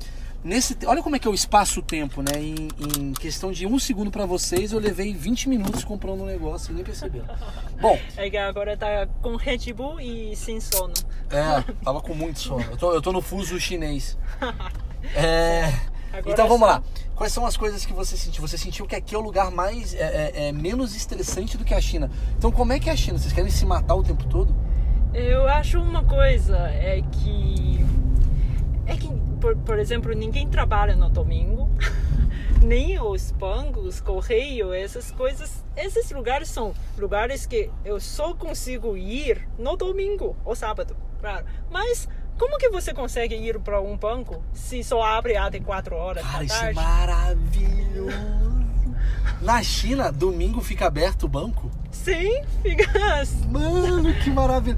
[0.44, 2.38] Nesse, olha como é que é o espaço-tempo, né?
[2.38, 2.68] Em,
[3.00, 6.74] em questão de um segundo pra vocês, eu levei 20 minutos comprando um negócio e
[6.74, 7.24] nem perceberam.
[7.80, 10.92] Bom, É que agora tá com Red Bull e sem sono.
[11.30, 12.62] é, tava com muito sono.
[12.70, 14.18] Eu tô, eu tô no fuso chinês.
[15.14, 15.70] É,
[16.26, 16.82] então vamos lá.
[17.14, 18.40] Quais são as coisas que você sentiu?
[18.40, 21.74] Você sentiu que aqui é o lugar mais é, é- é menos estressante do que
[21.74, 22.10] a China.
[22.38, 23.18] Então como é que é a China?
[23.18, 24.56] Vocês querem se matar o tempo todo?
[25.12, 27.84] Eu acho uma coisa é que
[28.86, 29.08] é que
[29.44, 31.68] por, por exemplo ninguém trabalha no domingo,
[32.64, 35.62] nem os bancos, correio, essas coisas.
[35.76, 41.44] Esses lugares são lugares que eu só consigo ir no domingo ou sábado, claro.
[41.70, 46.24] Mas como que você consegue ir para um banco se só abre até 4 horas
[46.24, 46.74] Cara, da isso é tarde?
[46.76, 48.53] maravilhoso.
[49.40, 51.70] Na China, domingo fica aberto o banco?
[51.90, 53.46] Sim, fica assim.
[53.48, 54.76] Mano, que maravilha.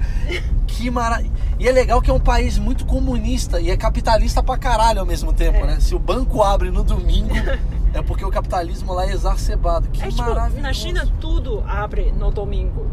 [0.67, 1.31] Que maravilha.
[1.59, 5.05] E é legal que é um país muito comunista e é capitalista pra caralho ao
[5.05, 5.65] mesmo tempo, É.
[5.67, 5.79] né?
[5.79, 7.33] Se o banco abre no domingo,
[7.93, 9.87] é porque o capitalismo lá é exacerbado.
[9.89, 10.61] Que É tipo, maravilhoso.
[10.61, 12.85] na China tudo abre no domingo.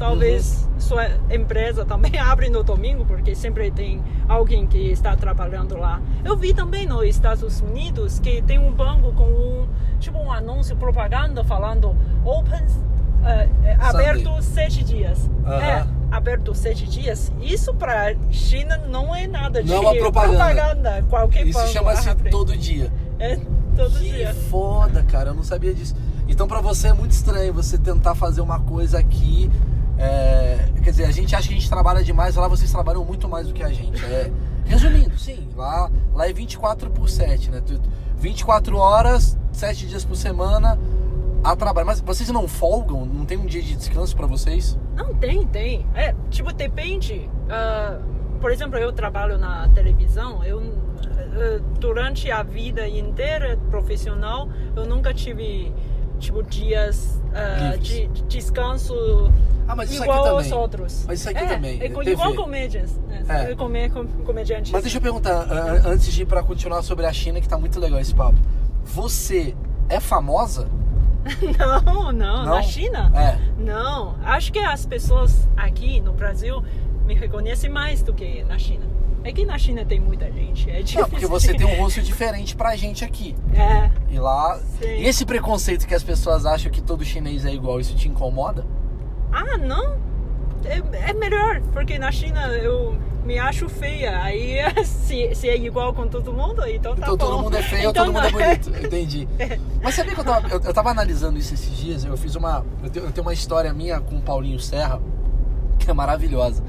[0.00, 0.80] Talvez Uhum.
[0.80, 6.00] sua empresa também abre no domingo, porque sempre tem alguém que está trabalhando lá.
[6.24, 10.74] Eu vi também nos Estados Unidos que tem um banco com um tipo um anúncio
[10.74, 12.64] propaganda falando open
[13.26, 15.28] eh, aberto sete dias.
[15.44, 15.62] Aham.
[15.62, 17.30] É, aberto sete dias.
[17.42, 21.04] Isso para China não é nada de Não é uma propaganda.
[21.10, 22.90] Qualquer Isso chama-se todo dia.
[23.18, 23.36] É
[23.76, 24.34] todo que dia.
[24.48, 25.28] foda, cara.
[25.30, 25.94] Eu não sabia disso.
[26.26, 29.50] Então pra você é muito estranho você tentar fazer uma coisa aqui.
[30.00, 33.28] É, Quer dizer, a gente acha que a gente trabalha demais, lá vocês trabalham muito
[33.28, 34.02] mais do que a gente.
[34.04, 34.30] É,
[34.64, 37.60] Resumindo, sim, lá, lá é 24 por 7, né?
[37.64, 37.80] Tu-
[38.16, 40.78] 24 horas, 7 dias por semana,
[41.42, 41.86] a trabalho.
[41.86, 43.04] Mas vocês não folgam?
[43.04, 44.78] Não tem um dia de descanso pra vocês?
[44.94, 45.86] Não, tem, tem.
[45.94, 47.28] É, tipo, depende.
[47.48, 47.98] Ah,
[48.40, 50.62] por exemplo, eu trabalho na televisão, eu
[51.02, 55.72] ah, durante a vida inteira profissional, eu nunca tive
[56.20, 57.82] tipo dias ah, Livres.
[57.88, 58.94] de, de descanso
[59.66, 61.04] Ah, igual aos outros.
[61.06, 62.34] Mas isso aqui é, também, É, é igual TV.
[62.36, 63.24] comedians, né?
[63.28, 63.52] É.
[63.52, 63.54] É.
[63.54, 64.70] Come, com- comediantes.
[64.72, 67.48] Mas deixa eu perguntar, a- a- antes de ir pra continuar sobre a China, que
[67.48, 68.36] tá muito legal esse papo.
[68.84, 69.54] Você
[69.88, 70.68] é famosa?
[71.58, 72.44] Não, não, Não?
[72.46, 73.12] na China?
[73.14, 73.38] É.
[73.62, 76.62] Não, acho que as pessoas aqui no Brasil
[77.04, 78.84] me reconhecem mais do que na China.
[79.22, 81.02] É que na China tem muita gente, é difícil.
[81.02, 83.36] Não, porque você tem um rosto diferente pra gente aqui.
[83.54, 84.58] É, E lá.
[84.80, 84.86] Sim.
[84.88, 88.64] E esse preconceito que as pessoas acham que todo chinês é igual, isso te incomoda?
[89.32, 89.96] ah, não,
[90.64, 95.94] é, é melhor, porque na China eu me acho feia, aí se, se é igual
[95.94, 97.26] com todo mundo, então tá então bom.
[97.26, 98.70] todo mundo é feio Então todo mundo é bonito.
[98.84, 99.28] Entendi.
[99.82, 102.04] Mas sabia que eu tava, eu, eu tava analisando isso esses dias?
[102.04, 102.64] Eu fiz uma.
[102.82, 105.00] Eu tenho uma história minha com o Paulinho Serra,
[105.78, 106.62] que é maravilhosa.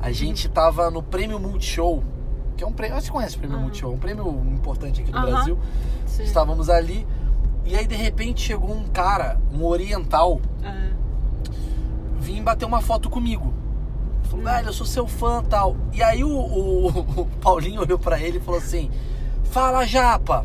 [0.00, 2.02] A gente tava no Prêmio Multishow,
[2.56, 3.00] que é um prêmio.
[3.00, 3.64] Você conhece o Prêmio Aham.
[3.64, 3.92] Multishow?
[3.92, 5.20] Um prêmio importante aqui no.
[5.22, 5.58] Brasil.
[6.06, 6.22] Sim.
[6.24, 7.06] Estávamos ali.
[7.64, 10.90] E aí, de repente, chegou um cara, um oriental, É.
[12.18, 13.52] vim bater uma foto comigo.
[14.24, 14.44] Falou, Hum.
[14.48, 15.76] velho, eu sou seu fã tal.
[15.92, 16.86] E aí o, o-
[17.22, 18.90] o Paulinho olhou pra ele e falou assim:
[19.44, 20.44] Fala japa.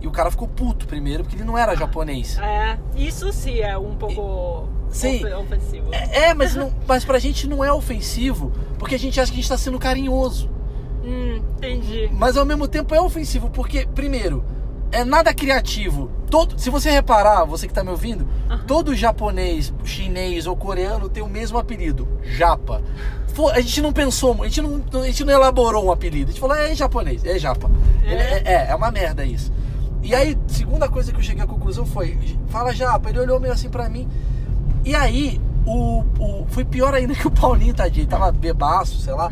[0.00, 2.36] E o cara ficou puto primeiro, porque ele não era japonês.
[2.38, 5.24] É, isso sim é um pouco Sim.
[5.24, 5.88] ofe- ofensivo.
[5.92, 9.38] É, é, mas, não, mas pra gente não é ofensivo, porque a gente acha que
[9.38, 10.48] a gente tá sendo carinhoso.
[11.04, 12.08] Hum, entendi.
[12.12, 14.44] Mas ao mesmo tempo é ofensivo, porque, primeiro,
[14.92, 16.10] é nada criativo.
[16.30, 18.64] Todo, se você reparar, você que tá me ouvindo, Aham.
[18.66, 22.82] todo japonês, chinês ou coreano tem o mesmo apelido, japa.
[23.54, 26.26] A gente não pensou, a gente não, a gente não elaborou um apelido.
[26.30, 27.70] A gente falou, é japonês, é japa.
[28.04, 28.12] É?
[28.12, 29.50] É, é, é uma merda isso.
[30.02, 33.08] E aí, segunda coisa que eu cheguei à conclusão foi, fala japa.
[33.08, 34.06] Ele olhou meio assim pra mim.
[34.84, 39.30] E aí, o, o- foi pior ainda que o Paulinho, tadinho, tava bebaço, sei lá.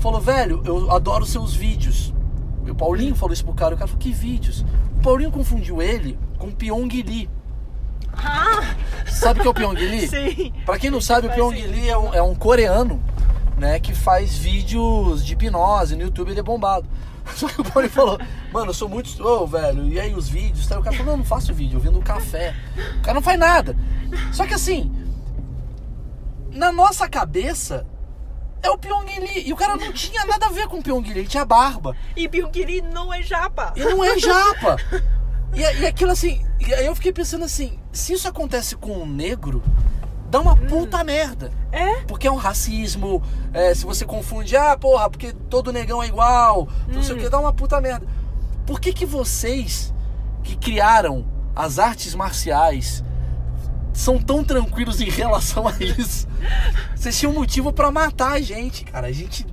[0.00, 2.12] Falou, velho, eu adoro seus vídeos.
[2.64, 4.64] E o Paulinho falou isso pro cara, o cara falou, que vídeos?
[4.96, 7.28] O Paulinho confundiu ele com Pyong Lee.
[8.12, 8.74] Ah,
[9.06, 10.06] Sabe o que é o Pyong Lee?
[10.08, 10.52] sim.
[10.64, 11.50] Pra quem não sabe, o Pyong.
[11.54, 13.00] Lee é um, é um coreano,
[13.58, 16.86] né, que faz vídeos de hipnose no YouTube, ele é bombado.
[17.34, 18.18] Só que o Paulinho falou,
[18.52, 19.22] mano, eu sou muito.
[19.22, 20.66] Ô, velho, e aí os vídeos?
[20.66, 20.78] Tá?
[20.78, 22.54] O cara falou, não, eu não faço vídeo, eu vendo café.
[22.98, 23.76] O cara não faz nada.
[24.32, 24.92] Só que assim,
[26.50, 27.86] na nossa cabeça,
[28.62, 29.48] é o Pyong Lee.
[29.48, 31.96] E o cara não tinha nada a ver com o Pyong Lee, ele tinha barba.
[32.16, 33.72] E Pyongyi não é japa.
[33.76, 34.76] E não é japa.
[35.54, 39.06] E, e aquilo assim, e aí eu fiquei pensando assim, se isso acontece com um
[39.06, 39.62] negro,
[40.28, 41.50] dá uma puta merda.
[41.72, 42.02] É?
[42.04, 46.68] Porque é um racismo, é, se você confunde, ah, porra, porque todo negão é igual,
[46.88, 48.06] não sei o que, dá uma puta merda.
[48.66, 49.92] Por que que vocês
[50.42, 53.04] que criaram as artes marciais
[53.92, 56.26] são tão tranquilos em relação a isso?
[56.94, 59.08] Vocês tinham motivo pra matar a gente, cara.
[59.08, 59.46] A gente.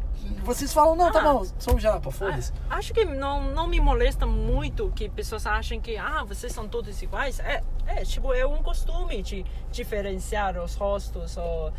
[0.44, 1.34] Vocês falam, não, tá Ah.
[1.34, 2.52] bom, sou japa, foda-se.
[2.70, 7.02] Acho que não, não me molesta muito que pessoas achem que ah, vocês são todos
[7.02, 7.40] iguais.
[7.40, 11.72] É, é tipo, é um costume de diferenciar os rostos ou,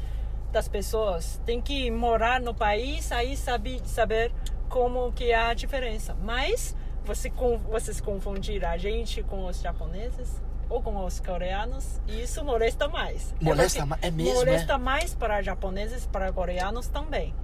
[0.55, 1.38] das pessoas.
[1.45, 4.33] Tem que morar no país, aí sabe, saber
[4.71, 6.17] como que é a diferença.
[6.23, 7.31] Mas você,
[7.71, 10.40] vocês confundir a gente com os japoneses
[10.71, 13.35] ou com os coreanos, isso molesta mais.
[13.40, 17.35] Molesta porque ma- é mesmo, Molesta mais para japoneses e para coreanos também.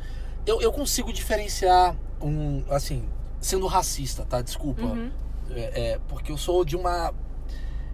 [0.47, 3.07] Eu, eu consigo diferenciar um, assim,
[3.41, 4.41] sendo racista, tá?
[4.41, 4.83] Desculpa.
[4.85, 5.11] Uhum.
[5.51, 7.13] É, é, porque eu sou de uma.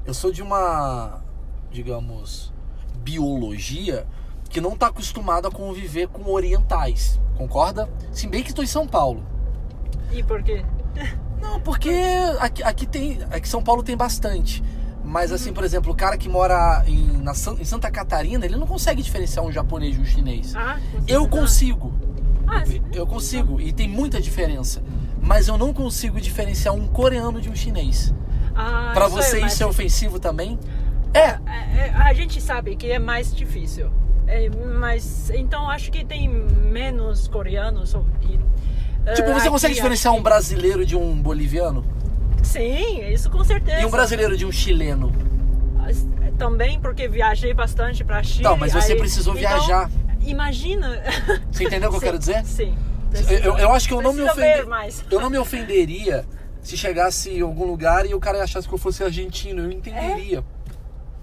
[0.05, 1.20] Eu sou de uma,
[1.72, 2.52] digamos,
[2.98, 4.07] biologia
[4.48, 7.20] que não tá acostumada a conviver com orientais.
[7.37, 7.88] Concorda?
[8.12, 9.22] Se bem que estou em São Paulo.
[10.12, 10.64] E por quê?
[11.40, 11.92] Não, porque
[12.40, 13.22] aqui, aqui tem.
[13.24, 14.62] Aqui em São Paulo tem bastante.
[15.04, 18.66] Mas assim, por exemplo, o cara que mora em, na em Santa Catarina, ele não
[18.66, 20.54] consegue diferenciar um japonês de um chinês.
[20.56, 21.94] Ah, Eu consigo.
[22.46, 22.82] Ah, sim.
[22.92, 24.82] Eu consigo, e tem muita diferença.
[25.20, 28.12] Mas eu não consigo diferenciar um coreano de um chinês.
[28.54, 30.59] Ah, isso é você isso é ofensivo também?
[31.12, 31.20] É.
[31.20, 31.38] É,
[31.76, 33.90] é, a gente sabe que é mais difícil.
[34.26, 37.94] É, mas então acho que tem menos coreanos.
[38.22, 38.38] E,
[39.14, 41.84] Tipo, eh, você aqui, consegue diferenciar um brasileiro de um boliviano?
[42.42, 43.80] Sim, isso com certeza.
[43.80, 45.12] E um brasileiro de um chileno?
[46.38, 48.42] Também porque viajei bastante pra Chile.
[48.44, 49.90] Não, mas você aí- precisou então, viajar.
[50.20, 51.02] Imagina.
[51.50, 52.44] Você entendeu o que eu quero dizer?
[52.44, 52.74] Sim.
[53.30, 54.66] Eu, eu- eu acho que eu não me ofenderia.
[55.10, 56.26] Eu não me ofenderia
[56.60, 59.62] se chegasse em algum lugar e o cara achasse que eu fosse argentino.
[59.62, 60.44] Eu entenderia.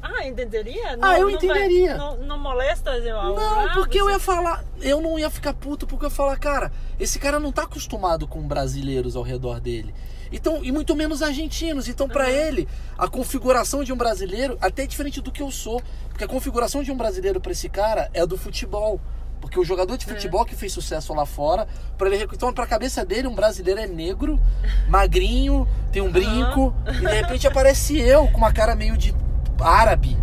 [0.06, 0.98] Ah, entenderia?
[1.02, 1.96] Ah, eu vai- entenderia.
[1.96, 2.92] não, não molesta?
[2.98, 6.16] Eu, Não, ah, porque eu ia falar, eu não ia ficar puto porque eu ia
[6.16, 9.96] falar, cara, esse cara não tá acostumado com brasileiros ao redor dele.
[10.30, 11.88] Então, e muito menos argentinos.
[11.88, 15.82] Então, pra ele, a configuração de um brasileiro até é diferente do que eu sou,
[16.10, 19.00] porque a configuração de um brasileiro pra esse cara é do futebol.
[19.40, 23.04] Porque o jogador de futebol que fez sucesso lá fora, para ele então pra cabeça
[23.06, 24.40] dele um brasileiro é negro,
[24.88, 29.14] magrinho, tem um brinco, e de repente aparece eu com uma cara meio de
[29.62, 30.18] árabe.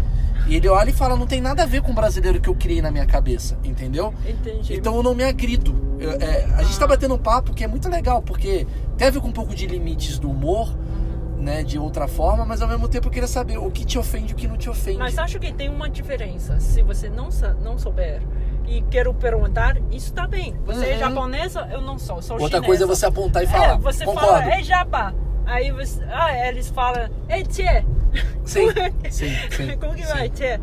[0.47, 2.55] E ele olha e fala, não tem nada a ver com o brasileiro que eu
[2.55, 4.13] criei na minha cabeça, entendeu?
[4.27, 4.75] Entendi.
[4.75, 5.97] Então eu não me agrido.
[6.01, 8.67] Eu- é, a gente tá batendo um papo que é muito legal, porque
[8.97, 10.75] ver com um pouco de limites do humor,
[11.39, 11.63] né?
[11.63, 14.35] De outra forma, mas ao mesmo tempo eu queria saber o que te ofende e
[14.35, 14.99] o que não te ofende.
[14.99, 16.59] Mas acho que tem uma diferença.
[16.59, 17.29] Se você não,
[17.63, 18.21] não souber
[18.67, 20.55] e quero perguntar, isso tá bem.
[20.67, 20.99] Você é Uhum.
[20.99, 22.67] japonesa, eu não sou, sou Outra chinesa.
[22.67, 23.75] coisa é você apontar e falar.
[23.75, 24.27] É, você Concordo.
[24.29, 25.15] fala, é japa.
[25.47, 27.85] Aí você, ah, eles falam, ei, tchê.
[28.45, 28.69] Sim,
[29.11, 29.77] sim, sim.
[29.81, 30.13] Como que sim.
[30.13, 30.61] vai, tchê?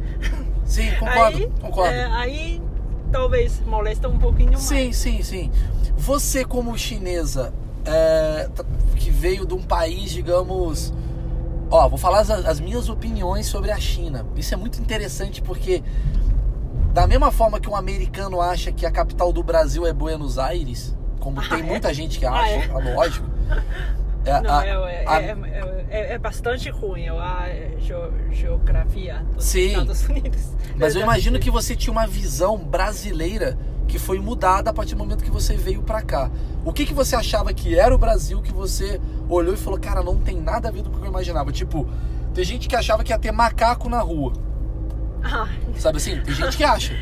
[0.65, 1.93] Sim, concordo, aí, concordo.
[1.93, 2.61] é, aí
[3.11, 4.63] talvez molesta um pouquinho mais.
[4.63, 5.51] Sim, sim, sim.
[5.97, 7.53] Você como chinesa,
[7.85, 8.49] é,
[8.95, 10.93] que veio de um país, digamos...
[11.69, 14.25] Ó, vou falar as, as minhas opiniões sobre a China.
[14.35, 15.83] Isso é muito interessante porque
[16.93, 20.95] da mesma forma que um americano acha que a capital do Brasil é Buenos Aires,
[21.19, 21.63] como Ah, tem é?
[21.63, 22.65] muita gente que Ah, acha, é?
[22.65, 23.27] é lógico.
[24.27, 27.45] É, Não, a- é, é, é, é- é bastante ruim a
[27.79, 29.67] geo- geografia dos Sim.
[29.69, 30.41] Estados Unidos.
[30.75, 34.97] Mas eu imagino que você tinha uma visão brasileira que foi mudada a partir do
[34.99, 36.29] momento que você veio pra cá.
[36.65, 40.03] O que, que você achava que era o Brasil que você olhou e falou, cara,
[40.03, 41.51] não tem nada a ver com o que eu imaginava?
[41.53, 41.87] Tipo,
[42.33, 44.33] tem gente que achava que ia ter macaco na rua.
[45.23, 46.19] Ah, Sabe assim?
[46.21, 46.93] Tem gente que acha.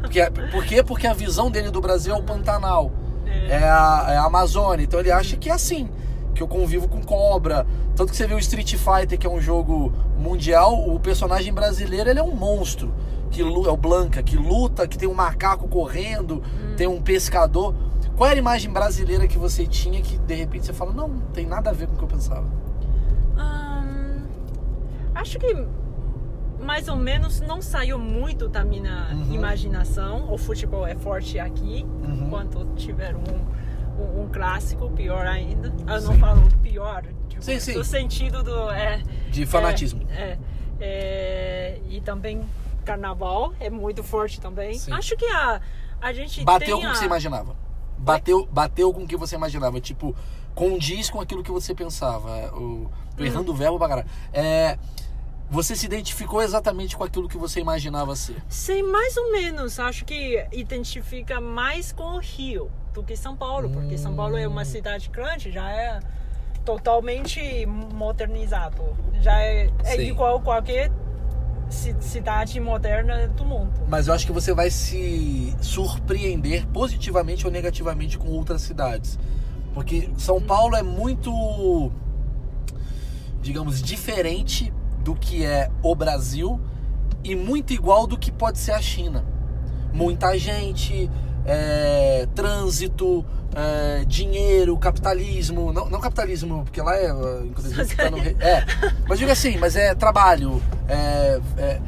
[0.00, 0.20] Porque,
[0.52, 0.82] por quê?
[0.82, 2.92] Porque a visão dele do Brasil é o Pantanal.
[3.26, 3.56] é.
[3.56, 4.84] É a, é a Amazônia.
[4.84, 5.90] Então ele acha que é assim.
[6.38, 7.66] Que eu convivo com cobra.
[7.96, 12.08] Tanto que você vê o Street Fighter, que é um jogo mundial, o personagem brasileiro
[12.08, 12.94] ele é um monstro.
[13.28, 16.40] Que é o Blanca, que luta, que tem um macaco correndo,
[16.76, 17.74] tem um pescador.
[18.16, 21.20] Qual era a imagem brasileira que você tinha que de repente você fala, não, não
[21.32, 22.46] tem nada a ver com o que eu pensava?
[23.36, 24.22] Ahn,
[25.16, 25.66] acho que
[26.62, 29.32] mais ou menos não saiu muito da minha Uhum.
[29.34, 30.32] imaginação.
[30.32, 31.84] O futebol é forte aqui.
[32.02, 32.26] Uhum.
[32.26, 33.44] Enquanto tiver um,
[33.98, 35.72] um, um clássico, pior ainda.
[35.86, 37.74] Eu não falo pior, tipo, Sim, sim.
[37.74, 38.70] no sentido do.
[38.70, 40.06] É, De fanatismo.
[40.10, 40.38] É, é,
[40.80, 42.40] é, e também
[42.84, 44.80] carnaval é muito forte também.
[44.90, 45.60] Acho que a,
[46.00, 46.92] a gente Bateu com o a...
[46.92, 47.56] que você imaginava.
[47.98, 49.80] Bateu, bateu com o que você imaginava.
[49.80, 50.14] Tipo,
[50.54, 52.30] condiz com aquilo que você pensava.
[52.38, 54.08] É, O, tô errando o verbo pra caralho.
[54.32, 54.78] É,
[55.50, 58.36] você se identificou exatamente com aquilo que você imaginava ser.
[58.48, 59.78] Sim, mais ou menos.
[59.80, 64.46] Acho que identifica mais com o Rio do que São Paulo, porque São Paulo é
[64.46, 66.00] uma cidade grande, já é
[66.64, 68.82] totalmente modernizado.
[69.22, 70.90] Já é, é igual qualquer
[71.70, 73.72] ci- cidade moderna do mundo.
[73.88, 79.18] Mas eu acho que você vai se surpreender positivamente ou negativamente com outras cidades.
[79.72, 81.90] Porque São Paulo é muito,
[83.40, 84.72] digamos, diferente
[85.08, 86.60] do que é o Brasil
[87.24, 89.24] e muito igual do que pode ser a China.
[89.90, 91.10] Muita gente,
[91.46, 93.24] é, trânsito,
[93.56, 95.72] é, dinheiro, capitalismo.
[95.72, 97.08] Não, não capitalismo, porque lá é.
[97.42, 98.66] Inclusive, tá no é.
[99.08, 101.80] Mas diga assim, mas é trabalho, é- é,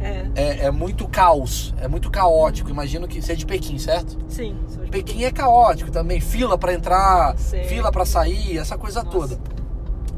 [0.00, 2.68] É, é, é muito caos, é muito caótico.
[2.68, 4.18] Imagino que você é de Pequim, certo?
[4.28, 4.58] sim.
[4.82, 7.62] de Pequim é caótico também, fila pra entrar, Sim.
[7.64, 9.16] fila pra sair, essa coisa Nossa.
[9.16, 9.38] toda.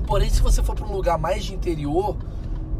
[0.06, 2.16] Porém, se você for para um lugar mais de interior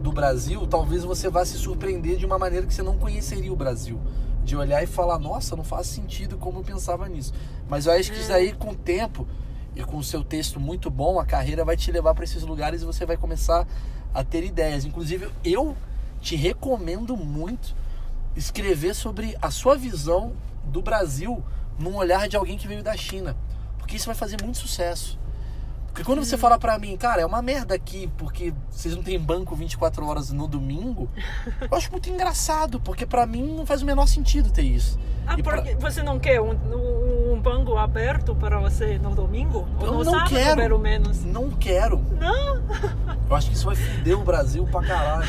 [0.07, 3.57] do Brasil, talvez você vá se surpreender de uma maneira que você não conheceria o
[3.57, 4.01] Brasil.
[4.45, 7.35] De olhar e falar, nossa, não faz sentido como eu pensava nisso.
[7.69, 9.27] Mas eu acho que isso aí, com o tempo
[9.75, 12.83] e com o seu texto muito bom, a carreira vai te levar para esses lugares
[12.83, 13.67] e você vai começar
[14.15, 14.85] a ter ideias.
[14.85, 15.77] Inclusive, eu
[16.21, 17.75] te recomendo muito
[18.37, 20.35] escrever sobre a sua visão
[20.67, 21.43] do Brasil
[21.81, 23.37] num olhar de alguém que veio da China.
[23.77, 25.19] Porque isso vai fazer muito sucesso.
[25.97, 29.19] Porque quando você fala pra mim, cara, é uma merda aqui porque vocês não têm
[29.19, 31.09] banco 24 horas no domingo,
[31.59, 34.99] eu acho muito engraçado, porque pra mim não faz o menor sentido ter isso.
[35.27, 36.51] Ah, E pra- porque você não quer um,
[37.33, 39.67] um, banco aberto para você no domingo?
[39.81, 40.57] Ou Eu no não sábado, quero.
[40.61, 41.25] pelo menos?
[41.25, 42.05] Não quero.
[42.21, 42.57] Não?
[43.31, 45.27] Eu acho que isso vai foder o Brasil pra caralho.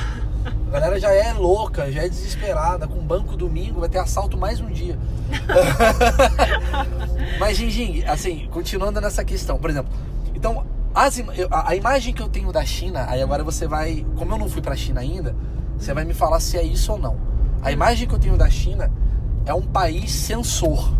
[0.68, 2.86] A galera já é louca, já é desesperada.
[2.90, 5.00] Com banco domingo, vai ter assalto mais um dia.
[7.40, 9.92] Mas, Ginging, assim, continuando nessa questão, por exemplo,
[10.38, 11.20] então, as
[11.50, 14.06] a, a imagem que eu tenho da China, aí agora você vai.
[14.16, 15.36] Como eu não fui pra China ainda,
[15.76, 17.18] você vai me falar se é isso ou não.
[17.60, 18.92] A imagem que eu tenho da China
[19.48, 20.94] é um país censor,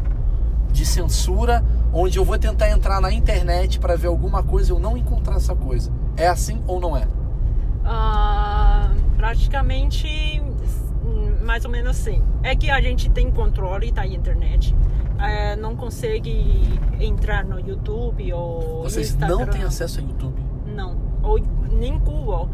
[0.72, 4.80] de censura, onde eu vou tentar entrar na internet pra ver alguma coisa e eu
[4.80, 5.92] não encontrar essa coisa.
[6.18, 7.08] É assim ou não é?
[7.86, 10.42] Ah, praticamente
[11.44, 12.24] mais ou menos sim.
[12.42, 14.76] É que a gente tem controle da internet.
[15.20, 19.38] É, não consegue entrar no YouTube ou Vocês Instagram.
[19.38, 20.42] não têm acesso a YouTube?
[20.66, 21.40] Não, ou
[21.72, 22.50] nem Google.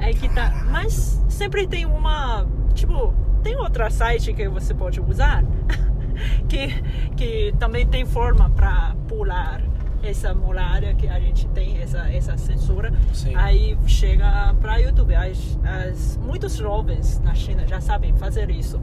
[0.00, 5.44] É que tá, mas sempre tem uma, tipo, tem outra site que você pode usar
[6.48, 6.68] que
[7.16, 9.60] que também tem forma para pular
[10.02, 12.92] essa muralha que a gente tem essa essa censura.
[13.12, 13.34] Sim.
[13.34, 15.14] Aí chega para YouTube.
[15.14, 18.80] As, as, muitos jovens na China já sabem fazer isso.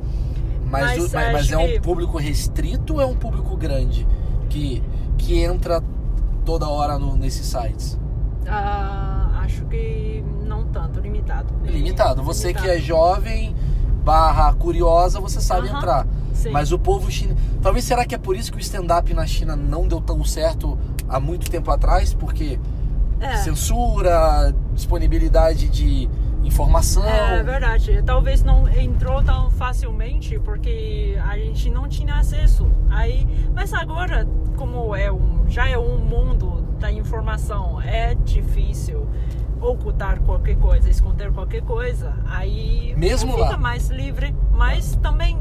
[0.65, 4.06] Mas, Mas o- mas, mas é um que- público restrito ou é um público grande
[4.49, 4.82] que,
[5.17, 5.82] que entra
[6.43, 7.97] toda hora no, nesses sites?
[8.47, 11.54] Ah, acho que não tanto, limitado.
[11.63, 12.23] Limitado.
[12.23, 12.82] Você que é Limitado.
[12.86, 13.56] jovem,
[14.04, 16.08] barra curiosa, você sabe Aham, entrar.
[16.34, 16.49] sim.
[16.51, 17.38] Mas o povo chinês.
[17.62, 20.78] Talvez será que é por isso que o stand-up na China não deu tão certo
[21.10, 22.13] há muito tempo atrás?
[22.13, 22.60] Porque
[23.19, 23.38] É.
[23.38, 26.10] censura, disponibilidade de
[26.45, 27.05] informação.
[27.08, 28.01] É verdade.
[28.03, 32.69] Talvez não entrou tão facilmente porque a gente não tinha acesso.
[32.89, 39.08] Aí, mas agora, como é um, já é um mundo da informação, é difícil
[39.60, 42.13] ocultar qualquer coisa, esconder qualquer coisa.
[42.27, 43.58] Aí Mesmo fica lá?
[43.58, 45.38] mais livre, mas também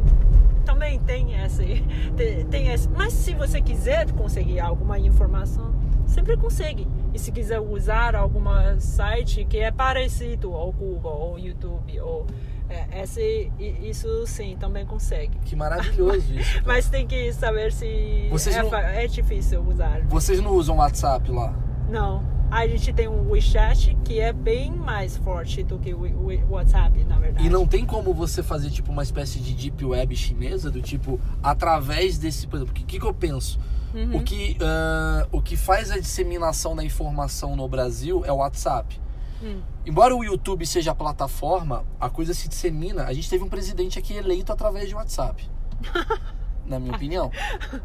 [0.64, 1.84] também tem esse,
[2.16, 2.88] tem, tem esse.
[2.88, 5.72] Mas se você quiser conseguir alguma informação,
[6.06, 6.86] sempre consegue.
[7.12, 12.26] E se quiser usar alguma site que é parecido ao Google ou YouTube ou
[12.68, 15.36] é, esse, isso sim também consegue.
[15.44, 16.62] Que maravilhoso isso.
[16.64, 20.00] Mas tem que saber se Vocês é, não- é difícil usar.
[20.06, 21.54] Vocês não usam WhatsApp lá?
[21.88, 22.34] Não.
[22.50, 26.04] A gente tem o WeChat que é bem mais forte do que o
[26.50, 27.44] WhatsApp, na verdade.
[27.44, 31.18] E não tem como você fazer tipo uma espécie de deep web chinesa do tipo
[31.42, 33.58] através desse, por exemplo, o que que eu penso?
[33.94, 34.16] Uhum.
[34.16, 39.00] O que ah, o que faz a disseminação da informação no Brasil é o WhatsApp.
[39.42, 39.60] Hum.
[39.86, 43.04] Embora o YouTube seja a plataforma, a coisa se dissemina.
[43.04, 45.48] A gente teve um presidente aqui eleito através de WhatsApp.
[46.66, 47.30] Na minha opinião.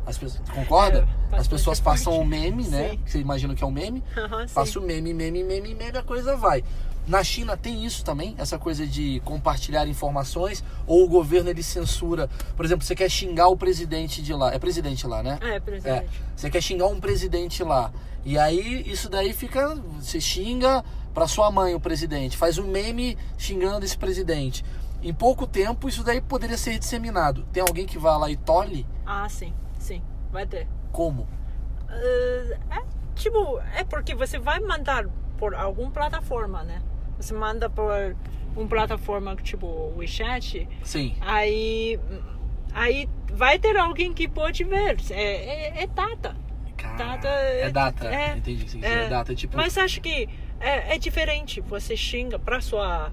[0.05, 1.05] As pessoas, concorda?
[1.33, 2.91] É, As pessoas passam o meme, né?
[2.91, 2.97] Sim.
[2.97, 4.01] Que você imagina que é o meme.
[4.47, 4.53] Sim.
[4.53, 6.63] Passa o meme, meme, meme, meme, a coisa vai.
[7.07, 12.29] Na China tem isso também, essa coisa de compartilhar informações, ou o governo ele censura.
[12.55, 14.53] Por exemplo, você quer xingar o presidente de lá.
[14.53, 15.39] É presidente lá, né?
[15.41, 15.59] É, É.
[15.59, 16.21] presidente.
[16.35, 17.91] Você quer xingar um presidente lá.
[18.23, 19.75] E aí isso daí fica.
[19.99, 20.83] Você xinga
[21.13, 24.63] pra sua mãe o presidente, faz um meme xingando esse presidente.
[25.01, 27.43] Em pouco tempo isso daí poderia ser disseminado.
[27.51, 28.85] Tem alguém que vai lá e tolhe?
[29.05, 30.67] Ah, sim, sim, vai ter.
[30.91, 31.23] Como?
[31.89, 32.83] Uh, é
[33.15, 35.07] tipo, é porque você vai mandar
[35.37, 36.81] por alguma plataforma, né?
[37.19, 38.15] Você manda por
[38.55, 41.15] uma plataforma tipo o WeChat, Sim.
[41.21, 41.99] aí,
[42.73, 44.97] aí vai ter alguém que pode ver.
[45.11, 45.21] É,
[45.79, 46.35] é, é data.
[46.77, 48.07] Cara, Data é é- data.
[48.07, 48.63] é- Entendi.
[48.63, 48.85] quer dizer.
[48.87, 49.35] É, data.
[49.35, 50.29] Tipo, Mas acho que
[50.61, 51.59] é, é diferente.
[51.61, 53.11] Você xinga pra sua.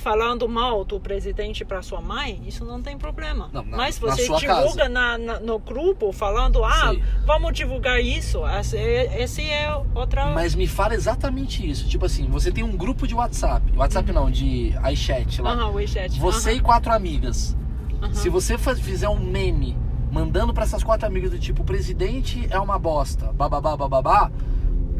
[0.00, 3.50] Falando mal do presidente pra sua mãe, isso não tem problema.
[3.52, 7.02] Não, na- Mas na você sua divulga na, na- no grupo falando, ah, Sim.
[7.26, 8.40] vamos divulgar isso.
[8.58, 10.26] Esse, esse é outra.
[10.30, 11.86] Mas me fala exatamente isso.
[11.88, 13.70] Tipo assim, você tem um grupo de WhatsApp.
[13.76, 15.52] WhatsApp não, de iChat lá.
[15.52, 16.18] Aham, WeChat.
[16.18, 17.56] Você Aham, e quatro amigas.
[18.02, 18.14] aham.
[18.14, 19.76] Se você fizer um meme
[20.10, 24.30] mandando pra essas quatro amigas do tipo, o presidente é uma bosta, bababá, bababá,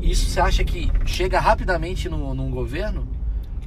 [0.01, 3.09] isso você acha que chega rapidamente no, num governo?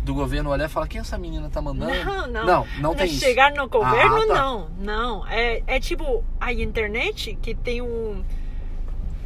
[0.05, 1.91] Do governo olhar e falar, quem essa menina tá mandando?
[2.05, 2.45] Não, não.
[2.45, 3.19] Não, não tem isso.
[3.25, 4.33] Chegar no governo, Ah, tá.
[4.35, 4.69] não.
[4.77, 5.27] Não.
[5.27, 8.23] É, é tipo a internet que tem um.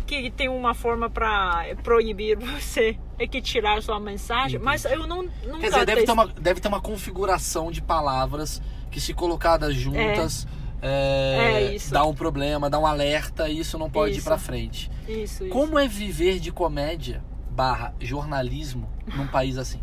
[0.07, 2.97] Que tem uma forma pra proibir você.
[3.19, 4.55] É que tirar sua mensagem.
[4.55, 4.63] Entendi.
[4.63, 8.61] Mas eu não, nunca Quer dizer, deve ter, uma, deve ter uma configuração de palavras
[8.89, 10.47] que se colocadas juntas...
[10.81, 11.93] é, É isso.
[11.93, 14.23] dá um problema, dá um alerta e isso não pode ir Isso.
[14.25, 14.89] pra frente.
[15.07, 15.49] Isso, isso.
[15.49, 19.81] Como é viver de comédia barra jornalismo num país assim?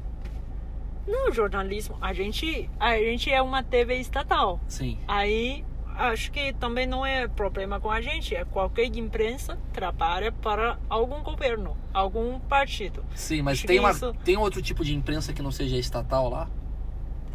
[1.06, 4.58] No jornalismo, a gente, a gente é uma TV estatal.
[4.66, 4.98] Sim.
[5.06, 5.64] Aí
[5.96, 8.34] acho que também não é problema com a gente.
[8.34, 13.04] É qualquer imprensa trabalha para algum governo, algum partido.
[13.14, 16.28] Sim, mas Acho tem, uma, isso- tem outro tipo de imprensa que não seja estatal
[16.28, 16.48] lá?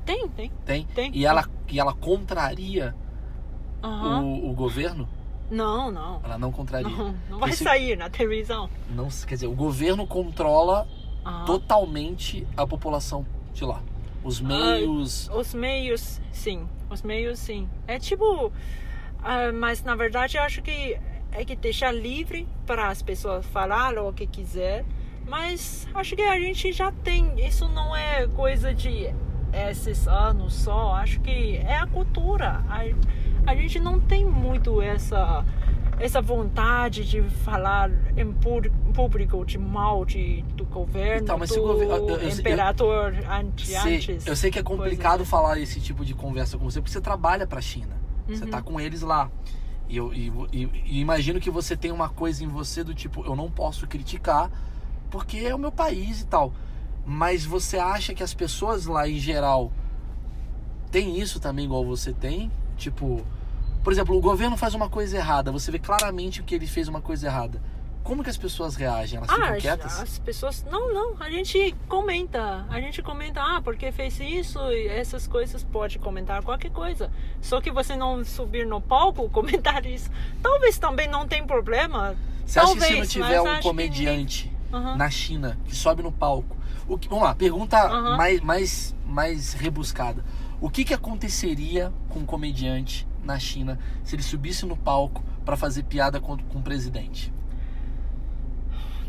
[0.06, 0.52] Tem, tem.
[0.66, 0.84] Tem?
[0.94, 1.12] Tem.
[1.16, 2.94] E ela, e ela contraria
[3.82, 4.22] Aham.
[4.24, 5.08] o, o governo?
[5.50, 6.22] Não, não.
[6.24, 6.90] Ela não contraria.
[6.90, 8.70] Não, não vai Esse- sair na televisão.
[8.90, 10.88] Não, quer dizer, o governo controla
[11.46, 13.82] totalmente a população de lá.
[14.24, 15.30] Os meios.
[15.34, 16.68] Os meios, sim.
[16.90, 17.68] Os meios, sim.
[17.88, 18.52] É tipo.
[19.24, 20.98] ah, mas na verdade eu acho que
[21.32, 24.86] é que deixar livre para as pessoas falar o que quiser.
[25.28, 27.46] Mas acho que a gente já tem.
[27.46, 29.14] Isso não é coisa de
[29.70, 30.94] esses anos só.
[30.96, 32.64] Acho que é a cultura.
[32.70, 32.82] A,
[33.52, 35.44] a gente não tem muito essa
[36.02, 38.32] essa vontade de falar em
[38.94, 44.20] público de mal de, do governo, Então, do governo- eu- eu- eu- imperador antes, Sei-
[44.26, 45.30] eu sei que é complicado assim.
[45.30, 47.96] falar esse tipo de conversa com você porque você trabalha pra China.
[48.28, 48.50] Você Uhum.
[48.50, 49.30] tá com eles lá.
[49.88, 53.26] E eu e, e- e imagino que você tem uma coisa em você do tipo,
[53.26, 54.50] eu não posso criticar
[55.10, 56.54] porque é o meu país e tal.
[57.06, 59.72] Mas você acha que as pessoas lá em geral
[60.92, 62.52] têm isso também igual você tem?
[62.78, 63.22] Tipo,
[63.84, 67.02] por exemplo, o governo faz uma coisa errada, você vê claramente que ele fez uma
[67.02, 67.62] coisa errada.
[68.04, 69.18] Como que as pessoas reagem?
[69.18, 70.00] Elas Ah, as, quietas?
[70.00, 70.66] as pessoas.
[70.70, 71.16] Não, não.
[71.20, 72.66] A gente comenta.
[72.68, 75.64] A gente comenta, ah, porque fez isso e essas coisas.
[75.64, 77.12] Pode comentar qualquer coisa.
[77.42, 80.10] Só que você não subir no palco comentar isso.
[80.42, 82.16] Talvez também não tem problema.
[82.44, 84.96] Você acha Talvez, que se não tiver um comediante Aham.
[84.96, 86.58] na China que sobe no palco,
[86.88, 88.18] o que, vamos lá, pergunta Aham.
[88.18, 90.26] mais, mais, mais rebuscada.
[90.60, 95.56] O que, que aconteceria com um comediante na China se ele subisse no palco para
[95.58, 97.32] fazer piada com, com o presidente?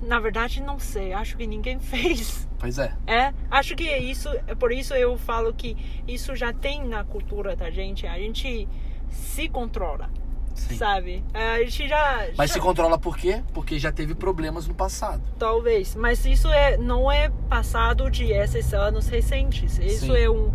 [0.02, 1.12] Na verdade, não sei.
[1.12, 2.48] Acho que ninguém fez.
[2.58, 2.92] Pois é.
[3.06, 7.04] É, acho que é isso, é por isso eu falo que isso já tem na
[7.04, 8.06] cultura da gente.
[8.06, 8.68] A gente
[9.10, 10.10] se controla,
[10.54, 10.76] Sim.
[10.76, 11.24] sabe?
[11.34, 12.26] É, A gente já.
[12.36, 13.42] Mas já- se controla por quê?
[13.52, 15.22] Porque já teve problemas no passado.
[15.38, 19.78] Talvez, mas isso é, não é passado de esses anos recentes.
[19.78, 20.16] Isso Sim.
[20.16, 20.52] é um,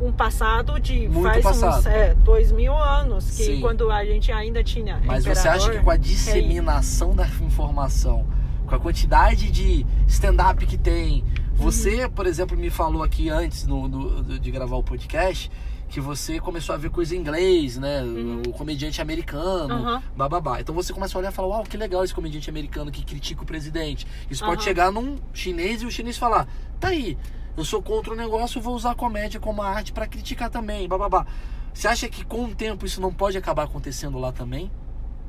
[0.00, 1.88] um passado de Muito faz uns passado.
[1.88, 3.60] é, dois mil anos, que Sim.
[3.60, 5.00] quando a gente ainda tinha.
[5.04, 6.02] Mas você acha que com a rei.
[6.02, 8.26] disseminação da informação,
[8.66, 11.24] com a quantidade de stand-up que tem,
[11.54, 12.10] você, Uhum.
[12.10, 15.50] por exemplo, me falou aqui antes no, no- de gravar o podcast
[15.88, 18.02] que você começou a ver coisa em inglês, né?
[18.46, 20.02] O comediante americano, Uhum.
[20.16, 20.60] Bababá.
[20.60, 23.42] Então você começa a olhar e falar, uau, que legal esse comediante americano que critica
[23.44, 24.04] o presidente.
[24.28, 24.64] Isso pode Aham.
[24.64, 26.48] chegar num chinês e o chinês falar,
[26.80, 27.16] tá aí,
[27.56, 30.86] eu sou contra o negócio, eu vou usar a comédia como arte pra criticar também,
[30.88, 31.26] bababá.
[31.72, 34.70] Você acha que com o tempo isso não pode acabar acontecendo lá também?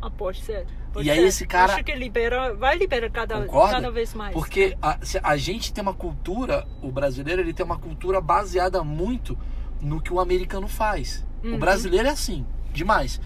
[0.01, 0.65] Ah, pode ser.
[0.93, 1.25] pode E aí ser.
[1.25, 3.73] esse cara- Acho que libera, vai liberar cada, Concorda?
[3.73, 4.33] cada vez mais.
[4.33, 9.37] Porque a, a gente tem uma cultura, o brasileiro ele tem uma cultura baseada muito
[9.81, 11.25] no que o americano faz.
[11.43, 11.59] O Uhum.
[11.59, 13.19] brasileiro é assim, demais.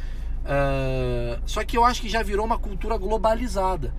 [0.45, 3.93] É, só que eu acho que já virou uma cultura globalizada.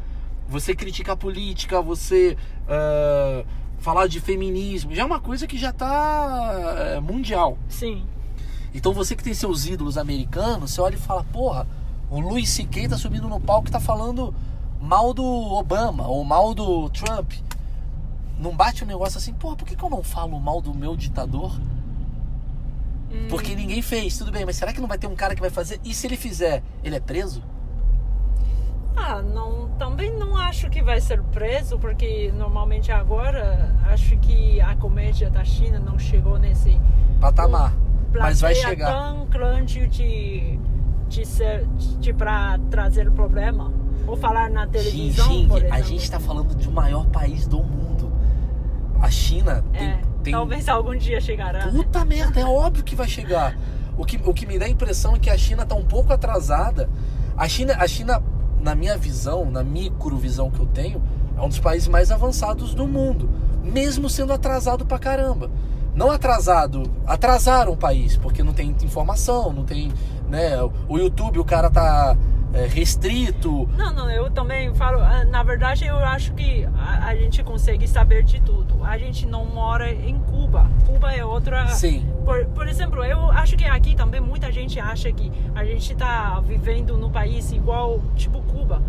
[0.48, 2.36] Você critica a política, você
[2.68, 3.44] é,
[3.82, 7.58] falar de feminismo, já é uma coisa que já está mundial.
[7.68, 8.04] Sim.
[8.72, 11.66] Então você que tem seus ídolos americanos, você olha e fala, porra,
[12.10, 12.88] o Louis C.K.
[12.88, 14.34] tá subindo no palco e tá falando
[14.80, 17.32] mal do Obama ou mal do Trump.
[18.38, 20.96] Não bate um negócio assim, porra, por que, que eu não falo mal do meu
[20.96, 21.52] ditador?
[23.12, 25.40] Hum, Porque ninguém fez, tudo bem, mas será que não vai ter um cara que
[25.40, 25.80] vai fazer?
[25.84, 27.42] E se ele fizer, ele é preso?
[28.96, 34.74] Ah, não, também não acho que vai ser preso, porque normalmente agora acho que a
[34.76, 36.80] comédia da China não chegou nesse
[37.20, 37.72] Patamar.
[38.14, 38.92] Mas vai chegar.
[38.92, 40.58] tão grande de,
[41.08, 41.66] de ser
[42.00, 43.72] de para trazer problema.
[44.06, 48.12] Ou falar na televisão, por a gente tá falando de maior país do mundo.
[49.00, 51.66] A China tem, É, tem talvez algum dia chegará.
[51.66, 51.72] né?
[51.72, 53.56] Puta merda, é óbvio que vai chegar.
[53.96, 56.12] O que, o que me dá a impressão é que a China tá um pouco
[56.12, 56.90] atrasada.
[57.36, 58.22] A China, a China,
[58.62, 61.02] na minha visão, na microvisão que eu tenho,
[61.36, 63.28] é um dos países mais avançados do mundo.
[63.62, 65.50] Mesmo sendo atrasado pra caramba.
[65.94, 69.92] Não atrasado, atrasaram o país, porque não tem informação, não tem.
[70.28, 70.52] Né,
[70.88, 72.16] o YouTube, o cara tá
[72.68, 73.68] restrito.
[73.76, 75.00] Não, não, eu também falo.
[75.00, 78.82] ah, Na verdade, eu acho que a, a gente consegue saber de tudo.
[78.84, 80.70] A gente não mora em Cuba.
[80.86, 81.68] Cuba é outra.
[81.68, 82.06] Sim.
[82.24, 86.40] Por, por exemplo, eu acho que aqui também muita gente acha que a gente está
[86.40, 88.82] vivendo num país igual, tipo Cuba.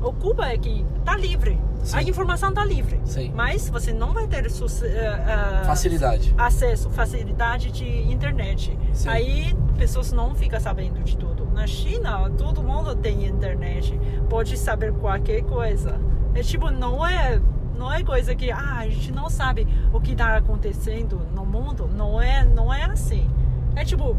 [0.00, 1.58] O Cuba é que tá livre.
[1.84, 1.96] Sim.
[1.96, 3.00] A informação tá livre.
[3.04, 3.32] Sim.
[3.34, 6.34] Mas você não vai ter eh, eh, Facilidade.
[6.38, 8.76] acesso, facilidade de internet.
[8.92, 9.08] Sim.
[9.08, 11.31] Aí pessoas não ficam sabendo de tudo.
[11.54, 13.98] Na China, todo mundo tem internet,
[14.28, 16.00] pode saber qualquer coisa.
[16.34, 17.40] É tipo, não é,
[17.76, 21.88] não é coisa que ah, a gente não sabe o que está acontecendo no mundo.
[21.94, 23.28] Não é, não é assim.
[23.76, 24.16] É tipo,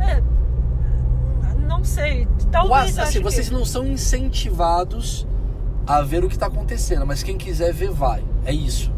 [0.00, 0.22] é,
[1.66, 2.26] não sei.
[2.50, 3.54] Talvez O- assim, vocês que...
[3.54, 5.26] não são incentivados
[5.86, 8.24] a ver o que está acontecendo, mas quem quiser ver, vai.
[8.44, 8.90] É isso.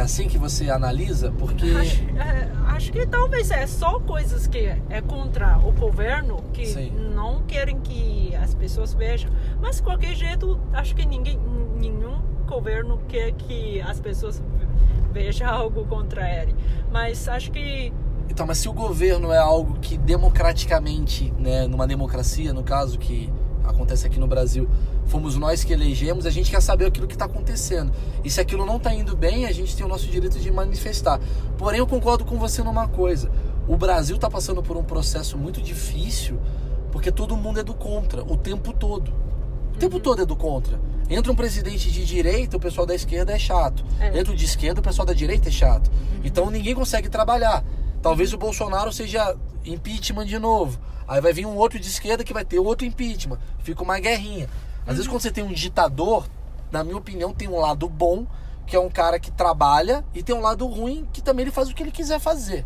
[0.00, 1.30] É assim que você analisa?
[1.30, 1.66] Porque.
[1.72, 6.90] Acho, é, acho que talvez é só coisas que é contra o governo que Sim.
[7.14, 9.30] não querem que as pessoas vejam.
[9.60, 11.38] Mas de qualquer jeito, acho que ninguém,
[11.78, 14.42] nenhum governo quer que as pessoas
[15.12, 16.56] vejam algo contra ele.
[16.90, 17.92] Mas acho que
[18.30, 23.30] Então, mas se o governo é algo que democraticamente, né, numa democracia, no caso que
[23.64, 24.68] acontece aqui no Brasil,
[25.06, 27.92] fomos nós que elegemos, a gente quer saber aquilo que está acontecendo.
[28.24, 31.20] E se aquilo não está indo bem, a gente tem o nosso direito de manifestar.
[31.58, 33.30] Porém, eu concordo com você numa coisa:
[33.68, 36.38] o Brasil está passando por um processo muito difícil
[36.90, 39.12] Porque todo mundo é do contra, o tempo todo.
[39.74, 40.80] O tempo todo é do contra.
[41.08, 43.84] Entra um presidente de direita, o pessoal da esquerda é chato.
[43.98, 44.18] É.
[44.18, 45.90] Entra o de esquerda, o pessoal da direita é chato.
[46.22, 47.64] Então ninguém consegue trabalhar.
[48.02, 50.78] Talvez o Bolsonaro seja impeachment de novo.
[51.10, 53.40] Aí vai vir um outro de esquerda que vai ter outro impeachment.
[53.64, 54.48] Fica uma guerrinha.
[54.86, 56.24] Às vezes quando você tem um ditador,
[56.70, 58.24] na minha opinião, tem um lado bom,
[58.64, 61.68] que é um cara que trabalha, e tem um lado ruim, que também ele faz
[61.68, 62.64] o que ele quiser fazer.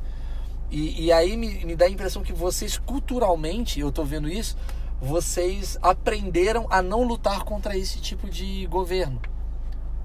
[0.70, 4.58] E, e aí me, me dá a impressão que vocês, culturalmente, eu tô vendo isso,
[5.00, 9.22] vocês aprenderam a não lutar contra esse tipo de governo.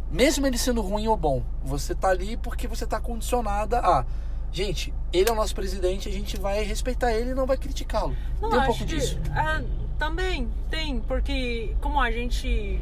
[0.09, 4.05] Mesmo ele sendo ruim ou bom, você tá ali porque você tá condicionada a.
[4.51, 8.15] Gente, ele é o nosso presidente, a gente vai respeitar ele e não vai criticá-lo.
[8.41, 9.19] Não, Tem um pouco que, disso.
[9.35, 9.61] ah,
[9.97, 12.81] também tem, porque como a gente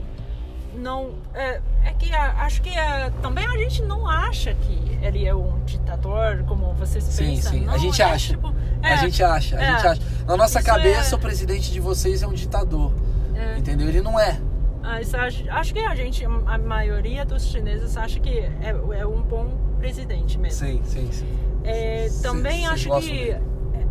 [0.75, 1.15] não.
[1.33, 5.35] É, é que a- acho que ah, também a gente não acha que ele é
[5.35, 7.51] um ditador, como vocês Sim, pensam.
[7.53, 7.65] sim.
[7.65, 8.33] Não, a gente é, acha.
[8.33, 9.71] tipo, a é, gente acha, a é.
[9.73, 10.01] gente acha.
[10.25, 12.93] Na nossa cabeça, é- o presidente de vocês é um ditador.
[13.35, 13.57] É.
[13.57, 13.87] Entendeu?
[13.89, 14.39] Ele não é.
[14.81, 19.21] Mas acho, acho que a gente, a maioria dos chineses acha que é, é um
[19.21, 19.49] bom
[19.79, 20.65] presidente mesmo.
[20.65, 21.27] Sim, sim, sim.
[21.67, 23.31] É, Cê- também cês acho que dele?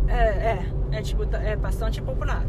[0.07, 2.43] é, é, é, tipo, é bastante popular.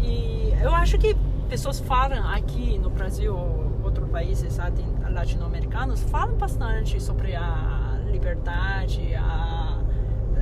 [0.00, 1.16] E eu acho que
[1.48, 3.34] pessoas falam aqui no Brasil,
[3.82, 9.78] outros países latin- latino-americanos, falam bastante sobre a liberdade, a.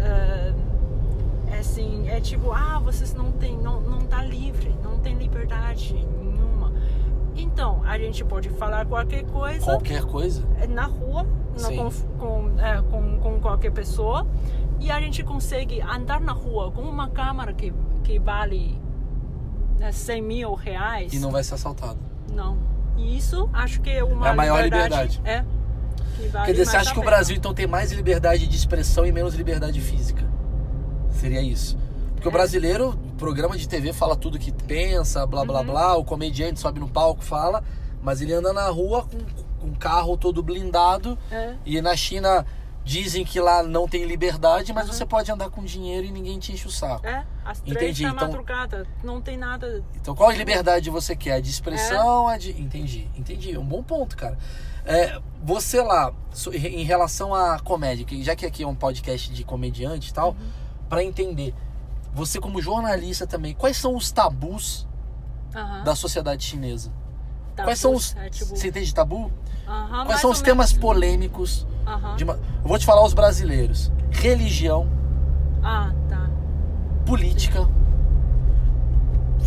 [0.01, 0.53] ah,
[1.49, 5.95] é assim, é tipo, ah, vocês não tem, não, não tá livre, não tem liberdade
[5.95, 6.56] nenhuma.
[7.37, 10.43] Então, a gente pode falar qualquer coisa Qualquer coisa.
[10.61, 11.25] é na rua,
[11.61, 14.27] no- com, com, é, com, com qualquer pessoa,
[14.81, 17.73] e a gente consegue andar na rua com uma câmera que,
[18.05, 18.81] que vale
[19.79, 21.13] né, 100 mil reais.
[21.13, 21.99] E não vai ser assaltado.
[22.33, 22.57] Não.
[22.97, 25.19] E isso acho que é uma É a maior liberdade.
[25.19, 25.21] liberdade.
[25.25, 25.45] É.
[26.17, 27.05] que vale Quer dizer, você acha que o.
[27.05, 30.25] Brasil então tem mais liberdade de expressão e menos liberdade física?
[31.11, 31.77] Seria isso.
[32.15, 32.33] Porque o É.
[32.33, 35.67] brasileiro, programa de TV fala tudo que pensa, blá blá Uhum.
[35.67, 37.63] blá, o comediante sobe no palco, fala,
[38.03, 39.19] mas ele anda na rua com,
[39.61, 41.19] com o carro todo blindado.
[41.31, 41.55] É.
[41.65, 42.45] E na China
[42.85, 44.93] dizem que lá não tem liberdade, mas Uhum.
[44.93, 47.05] você pode andar com dinheiro e ninguém te enche o saco.
[47.07, 49.83] É, às três Entendi, da então- madrugada, não tem nada.
[49.97, 51.33] Então, qual liberdade você quer?
[51.35, 52.29] A de expressão?
[52.29, 52.51] A de.
[52.61, 53.55] Entendi, entendi.
[53.55, 54.39] É um bom ponto, cara.
[54.85, 56.13] É, você lá,
[56.53, 60.29] em relação à comédia, que já que aqui é um podcast de comediante e tal,
[60.31, 60.37] Uhum.
[60.89, 61.53] pra entender,
[62.17, 64.89] você como jornalista também, quais são os tabus
[65.85, 66.91] da sociedade chinesa?
[67.55, 68.17] Tabus, Quais são os.
[68.17, 69.31] é, tipo, Você entende tabu?
[70.07, 70.81] Quais são os temas menos.
[70.83, 71.67] polêmicos?
[72.23, 74.89] Uma- Eu vou te falar os brasileiros: religião,
[75.63, 76.29] Ah, tá.
[77.07, 77.69] política,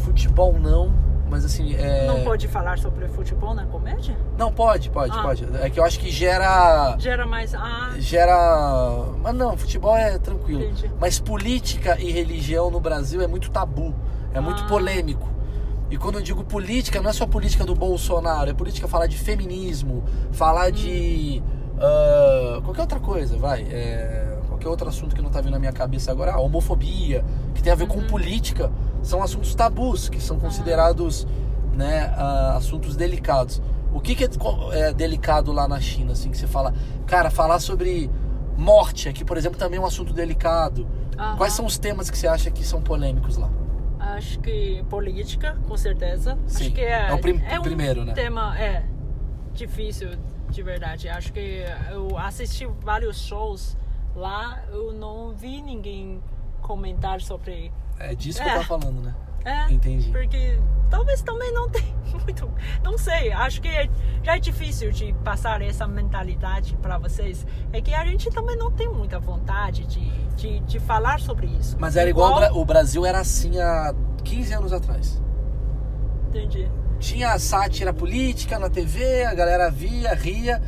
[0.03, 0.93] futebol não,
[1.30, 1.75] mas assim.
[1.75, 2.07] É...
[2.07, 4.15] Não pode falar sobre futebol na comédia?
[4.38, 5.21] Não, pode, pode, Ah.
[5.21, 5.45] pode.
[5.61, 6.95] É que eu acho que gera.
[6.97, 7.53] Gera mais.
[7.53, 9.05] Ah, Gera.
[9.21, 10.63] Mas não, futebol é tranquilo.
[10.63, 10.91] Entendi.
[10.99, 13.93] Mas política e religião no Brasil é muito tabu,
[14.34, 14.67] é muito Ah.
[14.67, 15.27] polêmico.
[15.91, 19.17] E quando eu digo política, não é só política do Bolsonaro, é política falar de
[19.17, 21.41] feminismo, falar de.
[21.82, 23.61] ah, qualquer outra coisa, vai.
[23.71, 24.28] É,
[24.60, 27.24] qualquer outro assunto que não tá vindo na minha cabeça agora, a homofobia,
[27.55, 28.07] que tem a ver com Uhum.
[28.07, 28.70] política,
[29.01, 31.26] são assuntos tabus, que são considerados
[31.74, 33.62] né, ah, assuntos delicados.
[33.93, 34.30] O que, que é,
[34.89, 36.74] é delicado lá na China, assim, que você fala,
[37.07, 38.12] cara, falar sobre
[38.57, 40.86] morte aqui, por exemplo, também é um assunto delicado.
[41.18, 41.38] Aham.
[41.38, 43.49] Quais são os temas que você acha que são polêmicos lá?
[43.99, 46.38] Acho que política, com certeza.
[46.45, 48.14] Sim, Acho que é, é o prim- é um primeiro, né?
[48.14, 48.84] tema é
[49.53, 50.10] difícil
[50.49, 51.07] de verdade.
[51.10, 53.78] Acho que eu assisti vários shows
[54.20, 56.22] lá, eu não vi ninguém
[56.61, 57.72] comentar sobre.
[57.97, 58.51] É disso que É.
[58.51, 59.15] eu tava falando, né?
[59.45, 60.11] É, Entendi.
[60.11, 60.59] porque
[60.89, 62.51] talvez também não tem muito,
[62.84, 63.32] não sei.
[63.32, 63.89] Acho que é-
[64.22, 67.45] já é difícil de passar essa mentalidade para vocês.
[67.72, 71.78] É que a gente também não tem muita vontade de, de, de falar sobre isso.
[71.80, 75.22] Mas era igual, Bra- o Brasil era assim há 15 anos atrás.
[76.28, 76.70] Entendi.
[76.99, 80.61] Tinha sátira política na TV, a galera via, ria,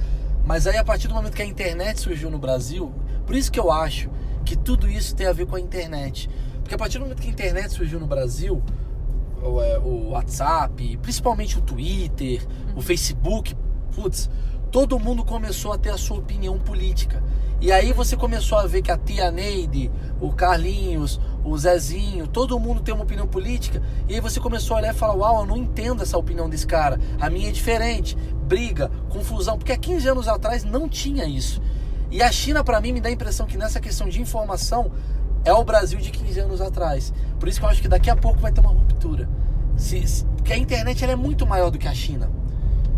[0.46, 2.92] mas aí a partir do momento que a internet surgiu no Brasil,
[3.32, 4.10] por isso que eu acho
[4.44, 6.30] que tudo isso tem a ver com a internet.
[6.60, 8.62] Porque a partir do momento que a internet surgiu no Brasil,
[9.42, 13.56] o, é, WhatsApp, principalmente o Twitter, o Facebook,
[13.96, 14.30] putz,
[14.70, 17.24] todo mundo começou a ter a sua opinião política.
[17.62, 22.60] E aí você começou a ver que a tia Neide, o Carlinhos, o Zezinho, todo
[22.60, 23.82] mundo tem uma opinião política.
[24.10, 26.68] E aí você começou a olhar e falar: Uau, eu não entendo essa opinião desse
[26.68, 27.00] cara.
[27.18, 28.18] A minha é diferente.
[28.46, 29.58] Briga, confusão.
[29.58, 31.62] Porque há 15 anos atrás não tinha isso.
[32.12, 34.92] E a China, pra mim, me dá a impressão que nessa questão de informação
[35.46, 37.14] é o Brasil de 15 anos atrás.
[37.40, 39.28] Por isso que eu acho que daqui a pouco vai ter uma ruptura.
[39.78, 42.30] Se, se- porque a internet é muito maior do que a China.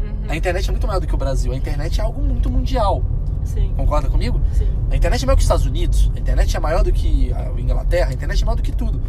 [0.01, 0.29] Uhum.
[0.29, 1.51] A internet é muito maior do que o Brasil.
[1.53, 3.03] A internet é algo muito mundial.
[3.45, 4.41] Sim, Concorda comigo?
[4.53, 4.67] sim.
[4.89, 6.11] A internet é maior que os Estados Unidos.
[6.15, 8.09] A internet é maior do que a Inglaterra.
[8.09, 9.01] A internet é maior do que tudo.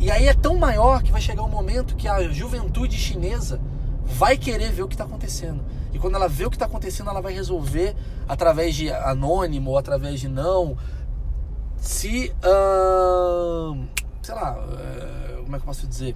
[0.00, 3.60] E aí é tão maior que vai chegar um momento que a juventude chinesa
[4.04, 5.60] vai querer ver o que está acontecendo.
[5.98, 7.96] E quando ela vê o que está acontecendo, ela vai resolver
[8.28, 10.78] através de anônimo ou através de não.
[11.76, 12.32] Se.
[12.38, 13.84] Uh,
[14.22, 14.56] sei lá.
[14.56, 16.14] Uh, como é que eu posso dizer?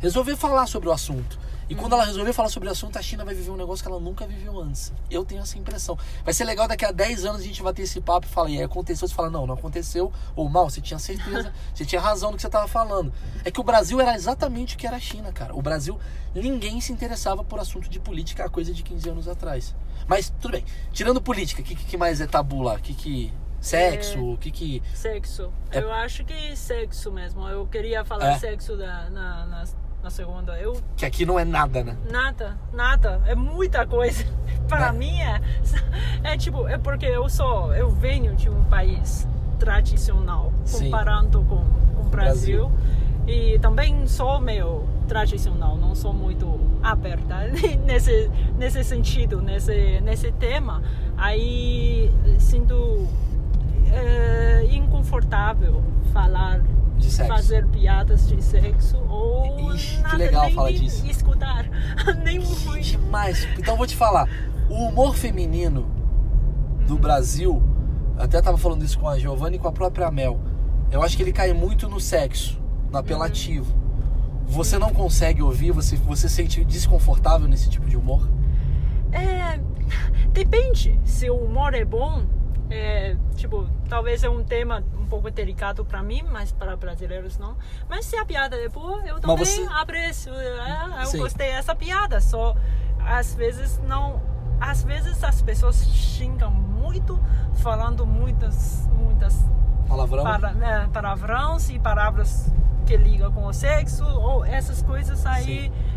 [0.00, 1.38] Resolver falar sobre o assunto.
[1.68, 3.90] E quando ela resolver falar sobre o assunto, a China vai viver um negócio que
[3.90, 4.90] ela nunca viveu antes.
[5.10, 5.98] Eu tenho essa impressão.
[6.24, 8.48] Vai ser legal daqui a 10 anos a gente vai ter esse papo e falar,
[8.48, 9.06] e aí aconteceu?
[9.06, 10.10] Você fala, não, não aconteceu.
[10.34, 13.12] Ou mal, você tinha certeza, você tinha razão no que você estava falando.
[13.44, 15.54] É que o Brasil era exatamente o que era a China, cara.
[15.54, 15.98] O Brasil,
[16.34, 19.76] ninguém se interessava por assunto de política há coisa de 15 anos atrás.
[20.06, 20.64] Mas, tudo bem.
[20.90, 22.74] Tirando política, o que, que mais é tabu lá?
[22.74, 23.32] O que que...
[23.60, 24.36] Sexo, o é...
[24.36, 24.82] que que...
[24.94, 25.52] Sexo.
[25.70, 25.80] É...
[25.80, 27.46] Eu acho que sexo mesmo.
[27.46, 28.38] Eu queria falar é.
[28.38, 29.76] sexo da, na, nas
[30.08, 30.58] na segunda.
[30.58, 31.96] Eu que aqui não é nada, né?
[32.10, 33.20] Nada, nada.
[33.26, 34.24] É muita coisa.
[34.66, 34.92] Para é.
[34.92, 35.40] mim é,
[36.32, 39.28] é tipo é porque eu sou eu venho de um país
[39.58, 42.68] tradicional comparando com, com o Brasil.
[42.68, 42.98] Brasil.
[43.26, 47.48] E também sou meio tradicional, não sou muito aberta
[47.84, 50.82] nesse nesse sentido, nesse nesse tema.
[51.18, 53.06] Aí sinto
[53.92, 55.82] é, inconfortável
[56.14, 56.62] falar
[56.98, 57.32] de sexo.
[57.32, 61.06] fazer piadas de sexo ou Ixi, nada, que legal nem falar disso.
[61.06, 61.68] escutar.
[62.24, 62.80] nem muito.
[62.80, 63.48] demais.
[63.58, 64.28] Então vou te falar,
[64.68, 65.88] o humor feminino
[66.86, 66.98] do hum.
[66.98, 67.62] Brasil,
[68.18, 70.40] até tava falando isso com a Giovanna e com a própria Mel.
[70.90, 73.72] Eu acho que ele cai muito no sexo, no apelativo.
[73.72, 74.44] Hum.
[74.46, 78.28] Você não consegue ouvir, você você sente desconfortável nesse tipo de humor?
[79.12, 79.60] É,
[80.32, 80.98] depende.
[81.04, 82.22] Se o humor é bom,
[82.70, 87.56] é, tipo, talvez é um tema um pouco delicado para mim, mas para brasileiros não.
[87.88, 89.66] Mas se a piada é boa, eu também você...
[89.72, 90.34] aprecio.
[90.34, 91.18] É, eu Sim.
[91.18, 92.20] gostei dessa piada.
[92.20, 92.54] Só
[93.00, 94.20] às vezes não,
[94.60, 97.18] às vezes as pessoas xingam muito,
[97.54, 99.42] falando muitas, muitas
[99.88, 100.22] Palavrão?
[100.22, 102.52] Para, né, palavrões e palavras
[102.84, 105.72] que ligam com o sexo ou essas coisas aí.
[105.72, 105.87] Sim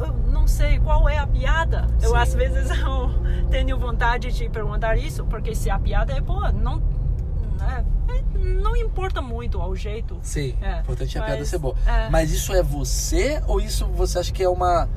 [0.00, 1.86] eu não sei qual é a piada.
[1.98, 2.06] Sim.
[2.06, 3.10] Eu às vezes eu
[3.50, 6.82] tenho vontade de perguntar isso, porque se a piada é boa, não
[7.60, 7.84] é,
[8.38, 10.18] não importa muito ao jeito.
[10.22, 11.74] Sim, é, importante é a piada ser boa.
[11.86, 12.08] É.
[12.08, 14.88] Mas isso é você ou isso você acha que é uma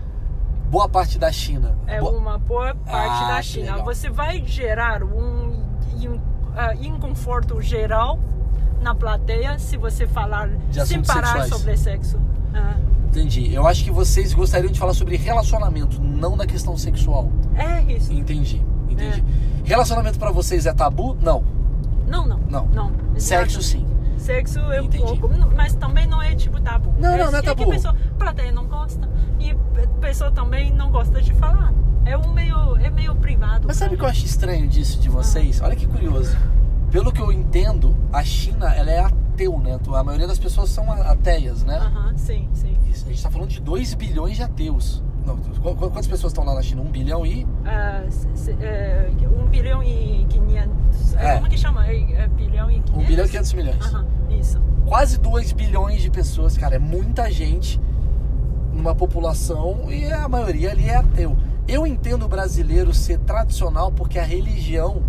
[0.70, 1.78] boa parte da China?
[1.86, 2.18] É boa...
[2.18, 3.78] uma boa parte ah, da China.
[3.84, 8.20] Você vai gerar um, um uh, inconforto geral
[8.82, 10.49] na plateia se você falar
[10.86, 11.49] sem parar sexuais.
[11.49, 12.18] sobre sexo.
[12.18, 13.03] Uh.
[13.14, 13.53] Entendi.
[13.53, 17.32] Eu acho que vocês gostariam de falar sobre relacionamento, não da questão sexual.
[17.55, 18.11] É isso.
[18.11, 18.59] Entendi.
[18.89, 19.24] Entendi.
[19.64, 19.68] É.
[19.68, 21.16] Relacionamento para vocês é tabu?
[21.22, 21.43] Não.
[22.07, 22.39] Não, não.
[22.49, 22.66] Não.
[22.68, 22.91] não.
[23.16, 23.86] Sexo sim.
[24.18, 26.91] Sexo é um pouco, mas também não é tipo tabu.
[26.97, 27.61] Não, é, não, não é tabu.
[27.61, 29.07] É que a pessoa, plateia não gosta
[29.39, 31.72] e a pessoa também não gosta de falar.
[32.05, 33.68] É um meio, é meio privado.
[33.68, 35.61] Mas sabe o que eu acho estranho disso de vocês?
[35.61, 35.66] Ah.
[35.66, 36.36] Olha que curioso.
[36.94, 39.80] Pelo que eu entendo, a China ela é ateu, né?
[39.96, 41.78] A maioria das pessoas são ateias, né?
[41.78, 42.78] Aham, uh -huh, sim, sim.
[42.88, 45.04] A gente está falando de 2 bilhões de ateus.
[45.26, 45.36] Não,
[45.76, 46.84] quantas pessoas estão lá na China?
[46.84, 47.46] 1 um bilhão e?
[47.46, 51.16] Uh, 1 um bilhão e 500.
[51.16, 51.36] É.
[51.38, 51.88] Como que chama?
[51.88, 52.94] É, é bilhão e 500?
[52.94, 53.86] 1 um bilhão e 500 milhões.
[53.88, 54.62] Aham, uh -huh, isso.
[54.86, 56.76] Quase 2 bilhões de pessoas, cara.
[56.76, 57.82] É muita gente
[58.72, 61.36] numa população e a maioria ali é ateu.
[61.68, 65.02] Eu entendo o brasileiro ser tradicional porque a religião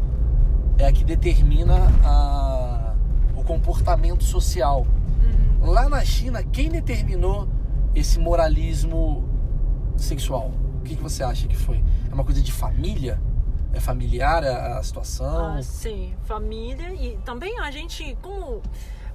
[0.79, 2.95] é a que determina a,
[3.37, 4.87] o comportamento social.
[5.23, 5.71] Uhum.
[5.71, 7.49] Lá na China, quem determinou
[7.95, 9.29] esse moralismo
[9.97, 10.51] sexual?
[10.81, 11.83] O que, que você acha que foi?
[12.11, 13.21] É uma coisa de família?
[13.73, 15.57] É familiar a, a situação?
[15.57, 18.63] Ah, sim, família e também a gente, como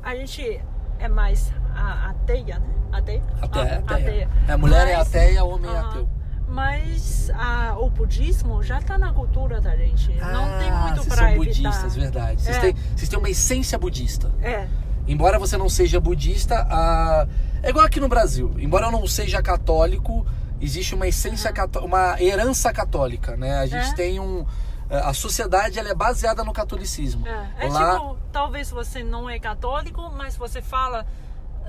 [0.03, 0.62] a gente
[0.99, 2.68] é mais a, ateia, né?
[2.91, 3.24] Ateia?
[3.41, 4.28] Ateia, ah, ateia.
[4.28, 4.30] ateia.
[4.53, 6.10] A mulher é Mas, é ateia, o homem é ateu.
[6.49, 10.11] Mas a, o budismo já está na cultura da gente.
[10.19, 11.43] Ah, não tem muito para evitar.
[11.43, 12.41] Vocês são budistas, verdade.
[12.41, 12.59] Vocês, é.
[12.59, 14.31] têm, vocês têm uma essência budista.
[14.41, 14.67] É.
[15.07, 17.27] Embora você não seja budista, a...
[17.61, 18.55] é igual aqui no Brasil.
[18.57, 20.25] Embora eu não seja católico,
[20.59, 21.85] existe uma essência, uhum.
[21.85, 23.59] uma herança católica, né?
[23.59, 23.93] A gente é.
[23.93, 24.45] tem um
[24.89, 27.27] é, a sociedade ela é baseada no catolicismo.
[27.27, 27.93] É, é Lá...
[27.93, 31.05] tipo, talvez você não é católico, mas você fala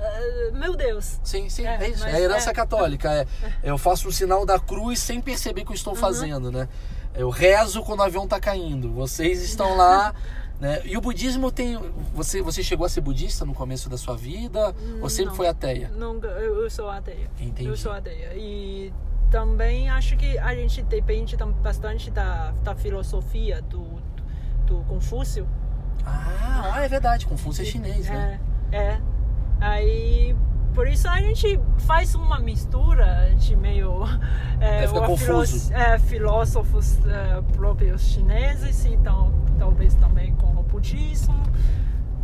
[0.01, 1.19] Uh, meu Deus.
[1.23, 2.03] Sim, sim, é, é isso.
[2.05, 3.13] É a herança é, católica.
[3.13, 3.27] É,
[3.63, 5.99] eu faço o sinal da cruz sem perceber que eu estou uhum.
[5.99, 6.67] fazendo, né?
[7.13, 8.91] Eu rezo quando o avião está caindo.
[8.91, 10.13] Vocês estão lá.
[10.59, 10.81] né?
[10.85, 11.77] E o budismo tem.
[12.13, 14.73] Você, você chegou a ser budista no começo da sua vida?
[15.01, 15.89] Ou sempre não, foi ateia?
[15.89, 17.29] Nunca, eu, eu sou ateia.
[17.39, 17.67] Entendi.
[17.67, 18.33] Eu sou ateia.
[18.35, 18.93] E
[19.31, 23.85] também acho que a gente depende bastante da, da filosofia do,
[24.65, 25.47] do Confúcio.
[26.05, 27.25] Ah, é verdade.
[27.25, 28.39] Confúcio é chinês, né?
[28.71, 29.01] É, é.
[29.61, 30.35] Aí
[30.73, 34.03] por isso a gente faz uma mistura de meio
[34.59, 35.71] é, confuso.
[35.73, 41.35] é, filósofos é, próprios chineses, então talvez também com o budismo.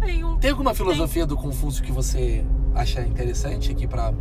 [0.02, 4.14] Um- Tem alguma filosofia do Confúcio que você acha interessante aqui pra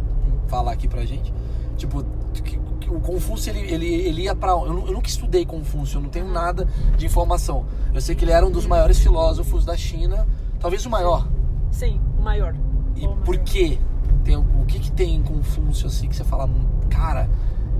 [0.49, 1.33] falar aqui pra gente?
[1.77, 2.03] Tipo,
[2.43, 4.51] que- que o Confúcio ele, ele, ele ia pra.
[4.53, 7.67] Eu, eu nunca estudei Confúcio, eu não tenho nada de informação.
[7.95, 10.27] Eu sei que ele era um dos maiores filósofos da China,
[10.59, 11.29] talvez o maior.
[11.71, 12.55] Sim, o maior.
[12.97, 13.79] E por quê?
[14.25, 16.49] Tem, o que que tem em Confúcio assim que você fala,
[16.91, 17.29] cara,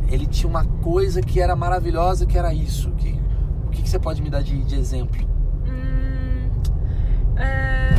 [0.09, 2.91] ele tinha uma coisa que era maravilhosa, que era isso.
[2.93, 3.19] Que,
[3.67, 5.27] o que, que você pode me dar de, de exemplo?
[5.67, 6.49] Hum,
[7.37, 7.91] é,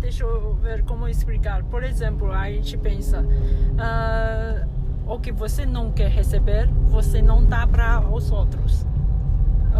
[0.00, 1.62] deixa eu ver como explicar.
[1.64, 3.24] Por exemplo, a gente pensa:
[3.78, 4.66] ah,
[5.06, 8.86] o que você não quer receber, você não dá para os outros.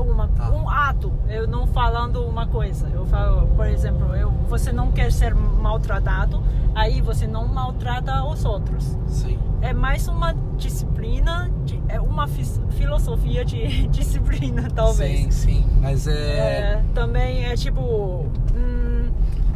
[0.01, 0.51] Uma, Tá.
[0.51, 2.89] Um ato, eu não falando uma coisa.
[2.93, 6.43] Eu falo, por exemplo, eu, você não quer ser maltratado,
[6.75, 9.39] aí você não maltrata os outros Sim.
[9.63, 15.21] é mais uma disciplina, de- é uma filosofia de disciplina, talvez.
[15.35, 15.67] Sim, sim.
[15.81, 16.13] Mas é.
[16.13, 17.81] É, também é tipo,
[18.55, 19.11] hum,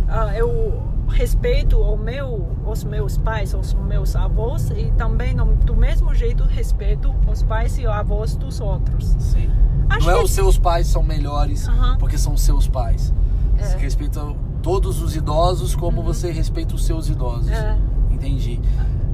[0.09, 6.45] ah, eu respeito meu, os meus pais, os meus avós e também do mesmo jeito
[6.45, 9.17] respeito os pais e avós dos outros.
[9.19, 9.51] Sim.
[9.91, 11.97] Acho não é que- os seus pais são melhores Aham.
[11.99, 13.13] porque são seus pais.
[13.59, 13.63] É.
[13.65, 14.21] Você respeita
[14.63, 17.51] todos os idosos como você respeita os seus idosos.
[17.51, 17.77] É.
[18.11, 18.61] Entendi.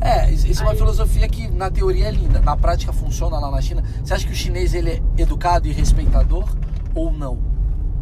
[0.00, 3.38] É, isso isso é uma Aí- filosofia que na teoria é linda, na prática funciona
[3.38, 3.82] lá na China.
[4.04, 6.44] Você acha que o chinês ele é educado e respeitador
[6.94, 7.38] ou não?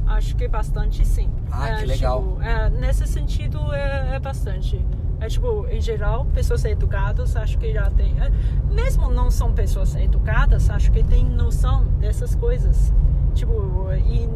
[0.06, 1.30] Acho que bastante sim.
[1.50, 2.20] Ah, É, que legal.
[2.22, 4.84] tipo, é, nesse sentido é, é bastante.
[5.24, 8.14] É tipo, em geral, pessoas educadas acho que já tem.
[8.20, 8.30] é,
[8.70, 12.92] mesmo não são pessoas educadas, acho que tem noção dessas coisas.
[13.34, 14.28] Tipo, in,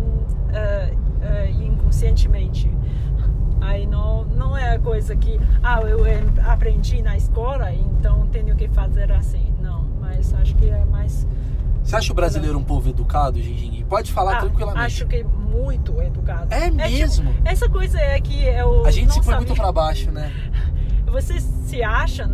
[0.51, 2.70] é, é, inconscientemente.
[3.61, 6.07] Aí não, não é coisa que, ah, eu
[6.47, 9.53] aprendi na escola, então tenho que fazer assim.
[9.61, 11.26] Não, mas acho que é mais.
[11.82, 13.84] Você acha o brasileiro um povo educado, Ginging?
[13.84, 14.86] Pode falar Ah, tranquilamente.
[14.86, 16.53] Acho que muito educado.
[16.53, 17.34] É tipo, mesmo?
[17.45, 18.84] essa coisa é que eu.
[18.84, 20.30] A gente se foi muito pra baixo, né?
[21.11, 22.28] Vocês se acham,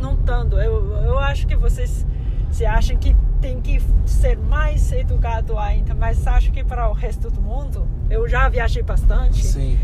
[0.00, 0.56] não tanto.
[0.56, 2.06] Eu, eu acho que vocês
[2.50, 7.30] se acham que tem que ser mais educado ainda, mas acho que para o resto
[7.30, 9.44] do mundo, eu já viajei bastante.
[9.44, 9.78] Sim.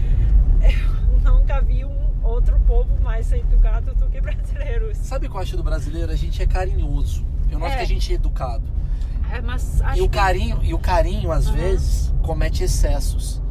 [1.24, 4.98] Nunca vi um outro povo mais educado do que brasileiros.
[4.98, 6.12] Sabe o que eu acho do brasileiro?
[6.12, 7.24] A gente é carinhoso.
[7.50, 7.78] Eu não acho É.
[7.78, 8.64] que a gente é educado.
[9.30, 11.56] É, mas acho E o que- carinho, e o carinho às Aham.
[11.56, 13.42] vezes comete excessos.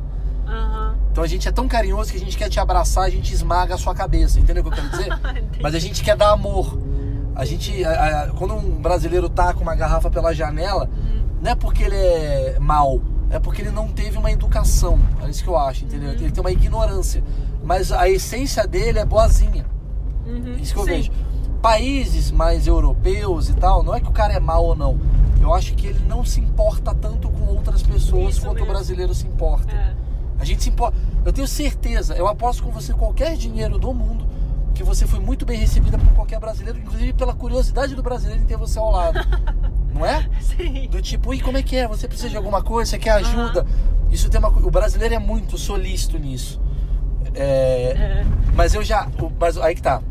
[0.47, 0.87] Aham.
[1.18, 3.74] Então a gente é tão carinhoso que a gente quer te abraçar, a gente esmaga
[3.74, 5.09] a sua cabeça, entendeu o que eu quero dizer?
[5.59, 6.78] Mas a gente quer dar amor.
[7.36, 11.24] A gente, a- a- quando um brasileiro tá com uma garrafa pela janela, Uhum.
[11.41, 13.01] não é porque ele é mal,
[13.32, 14.99] é porque ele não teve uma educação.
[15.24, 16.09] É isso que eu acho, entendeu?
[16.09, 16.15] Uhum.
[16.18, 17.24] Ele tem uma ignorância.
[17.63, 19.65] Mas a essência dele é boazinha.
[20.24, 20.53] Uhum.
[20.55, 20.89] É isso que eu Sim.
[20.91, 21.11] vejo.
[21.63, 24.99] Países mais europeus e tal, não é que o cara é mal ou não.
[25.41, 28.68] Eu acho que ele não se importa tanto com outras pessoas Isso quanto o mesmo.
[28.72, 29.74] brasileiro se importa.
[29.76, 30.05] É.
[30.40, 30.98] A gente se importa.
[31.26, 34.26] Eu tenho certeza, eu aposto com você qualquer dinheiro do mundo
[34.74, 38.46] que você foi muito bem recebida por qualquer brasileiro, inclusive pela curiosidade do brasileiro em
[38.46, 39.20] ter você ao lado.
[39.92, 40.30] Não é?
[40.40, 40.88] Sim.
[40.90, 41.88] Do tipo, e como é que é?
[41.88, 42.92] Você precisa de alguma coisa?
[42.92, 43.66] Você quer ajuda?
[44.12, 46.62] Isso tem uma O brasileiro é muito solícito nisso.
[47.34, 47.44] É,
[48.24, 48.26] É.
[48.54, 49.08] Mas eu já.
[49.20, 50.02] o- Mas aí que tá.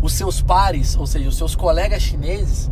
[0.00, 2.70] Os seus pares, ou seja, os seus colegas chineses,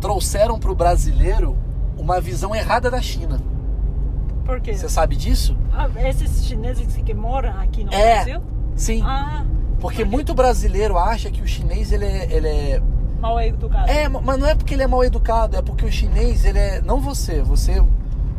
[0.00, 1.56] trouxeram pro brasileiro
[1.96, 3.40] uma visão errada da China.
[4.48, 4.72] Por quê?
[4.72, 5.54] Você sabe disso?
[5.70, 8.14] Ah, esses chineses que moram aqui no É.
[8.24, 8.42] Brasil?
[8.74, 9.02] Sim.
[9.04, 9.44] Ah,
[9.78, 12.82] Porque muito brasileiro acha que o chinês ele é, ele é.
[13.20, 13.90] mal educado.
[13.90, 16.80] É, mas não é porque ele é mal educado, é porque o chinês ele é.
[16.80, 17.84] Não você, você,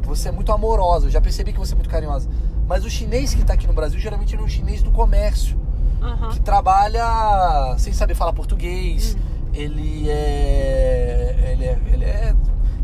[0.01, 1.05] você é muito amorosa.
[1.05, 2.27] Eu já percebi que você é muito carinhosa.
[2.67, 5.59] Mas o chinês que tá aqui no Brasil geralmente ele é um chinês do comércio.
[6.01, 6.29] Aham.
[6.29, 9.15] que trabalha sem saber falar português.
[9.53, 11.49] Ele é.
[11.51, 11.79] Ele é.
[11.93, 12.33] Ele é.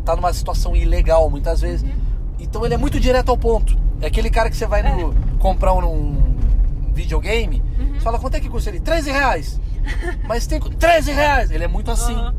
[0.04, 1.84] tá numa situação ilegal muitas vezes.
[2.48, 3.76] Então ele é muito direto ao ponto.
[4.00, 7.62] É aquele cara que você vai no, comprar um, um videogame,
[7.94, 8.80] você fala quanto é que custa ele?
[8.80, 9.60] 13 reais.
[10.26, 10.60] Mas tem.
[10.60, 11.50] 13 reais!
[11.50, 12.14] Ele é muito assim.
[12.14, 12.34] Aham.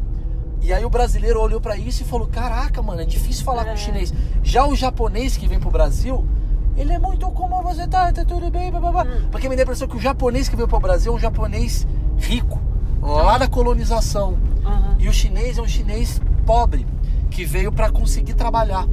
[0.61, 3.71] E aí o brasileiro olhou pra isso e falou: Caraca, mano, é difícil falar com
[3.71, 3.73] É.
[3.73, 4.13] o chinês.
[4.43, 6.25] Já o japonês que vem pro Brasil,
[6.75, 9.03] ele é muito como você tá, tá tudo bem, babá.
[9.03, 9.27] Hum.
[9.31, 11.87] Porque me dá a impressão que o japonês que veio pro Brasil é um japonês
[12.17, 12.59] rico,
[13.01, 14.37] lá da colonização.
[14.65, 14.95] Aham.
[14.99, 16.85] E o chinês é um chinês pobre,
[17.29, 18.85] que veio pra conseguir trabalhar.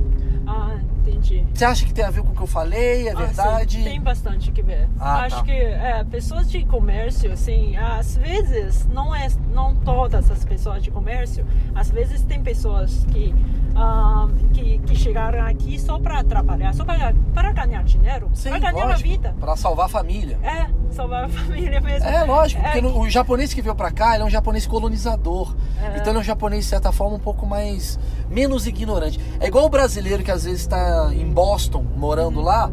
[1.06, 1.44] Entendi.
[1.52, 3.08] Você acha que tem a ver com o que eu falei?
[3.08, 3.76] É Ah, verdade?
[3.76, 4.88] sim, tem bastante que ver.
[4.98, 5.42] Ah, Acho tá.
[5.44, 10.90] que é, pessoas de comércio, assim, às vezes, não é não todas as pessoas de
[10.90, 13.34] comércio, às vezes tem pessoas que,
[13.76, 18.86] ah, que, que chegaram aqui só para trabalhar, só para, para ganhar dinheiro, para ganhar
[18.86, 19.34] lógico, a vida.
[19.38, 20.38] Pra salvar a família.
[20.42, 22.08] É, salvar a família mesmo.
[22.08, 25.54] É, lógico, É, porque o japonês que veio pra cá, ele é um japonês colonizador.
[25.82, 25.96] É.
[25.98, 27.98] Então ele é um japonês, de certa forma, um pouco mais.
[28.30, 29.20] menos ignorante.
[29.40, 32.70] É igual o brasileiro que às vezes está em Boston, morando lá,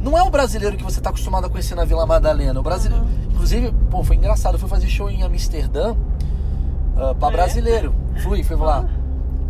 [0.00, 2.58] Não é o brasileiro que você tá acostumado a conhecer na Vila Madalena.
[2.58, 3.04] O brasileiro.
[3.32, 4.54] Inclusive, pô, foi engraçado.
[4.54, 7.30] Eu fui fazer show em Amsterdã uh, pra É?
[7.30, 7.94] brasileiro.
[8.22, 8.84] Fui, fui lá.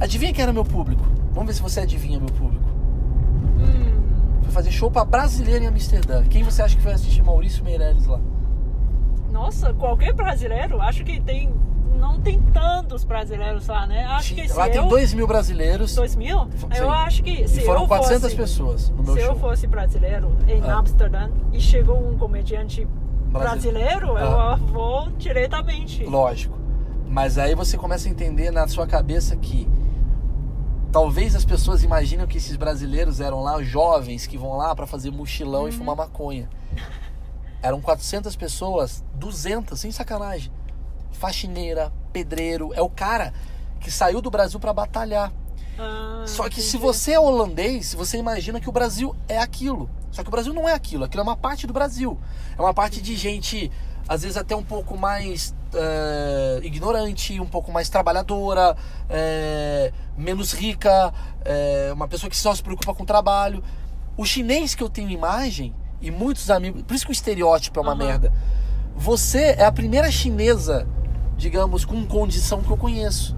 [0.00, 1.02] Adivinha quem era meu público?
[1.32, 2.64] Vamos ver se você adivinha meu público.
[4.52, 6.22] Fazer show pra brasileiro em Amsterdã.
[6.24, 8.20] Quem você acha que foi assistir Maurício Meirelles lá?
[9.30, 11.52] nossa, qualquer brasileiro, acho que tem.
[11.98, 14.04] Não tem tantos brasileiros lá, né?
[14.04, 15.94] Acho que se lá tem eu, 2 mil brasileiros.
[15.94, 16.46] 2 mil?
[16.56, 16.68] Sim.
[16.76, 19.30] Eu acho que se E foram eu 400 fosse, pessoas no meu se show.
[19.30, 20.76] eu fosse brasileiro em Ah.
[20.78, 22.86] Amsterdã e chegou um comediante
[23.30, 24.58] Brasi- brasileiro, Ah.
[24.60, 26.04] eu vou diretamente.
[26.04, 26.58] Lógico.
[27.08, 29.68] Mas aí você começa a entender na sua cabeça que
[30.92, 35.10] talvez as pessoas imaginam que esses brasileiros eram lá jovens que vão lá pra fazer
[35.10, 36.48] mochilão e fumar maconha.
[37.62, 40.52] Eram 400 pessoas, 200, sem sacanagem.
[41.12, 43.32] Faxineira, pedreiro, é o cara
[43.80, 45.32] que saiu do Brasil pra batalhar.
[45.78, 46.82] Ah, Só que se entendi.
[46.82, 49.88] você é holandês, você imagina que o Brasil é aquilo.
[50.10, 51.04] Só que o Brasil não é aquilo.
[51.04, 52.18] Aquilo é uma parte do Brasil.
[52.56, 53.72] É uma parte de gente,
[54.08, 58.76] às vezes até um pouco mais eh, ignorante, um pouco mais trabalhadora,
[59.08, 61.12] eh, menos rica,
[61.44, 63.62] eh, uma pessoa que só se preocupa com o trabalho.
[64.16, 66.82] O chinês que eu tenho imagem, e muitos amigos.
[66.82, 68.04] Por isso que o estereótipo é uma Aham.
[68.04, 68.32] merda.
[68.96, 70.86] Você é a primeira chinesa,
[71.36, 73.36] digamos, com condição que eu conheço.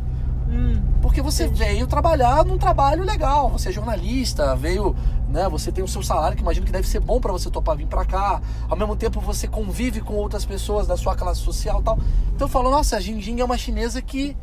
[0.48, 3.50] Hum, Porque você veio trabalhar num trabalho legal.
[3.50, 4.96] Você é jornalista, veio,
[5.34, 5.48] né?
[5.48, 7.88] Você tem o seu salário que imagino que deve ser bom para você topar vir
[7.88, 8.40] para cá.
[8.70, 11.98] Ao mesmo tempo você convive com outras pessoas da sua classe social, tal.
[12.32, 14.36] Então eu falo, nossa, a Jinjing é uma chinesa que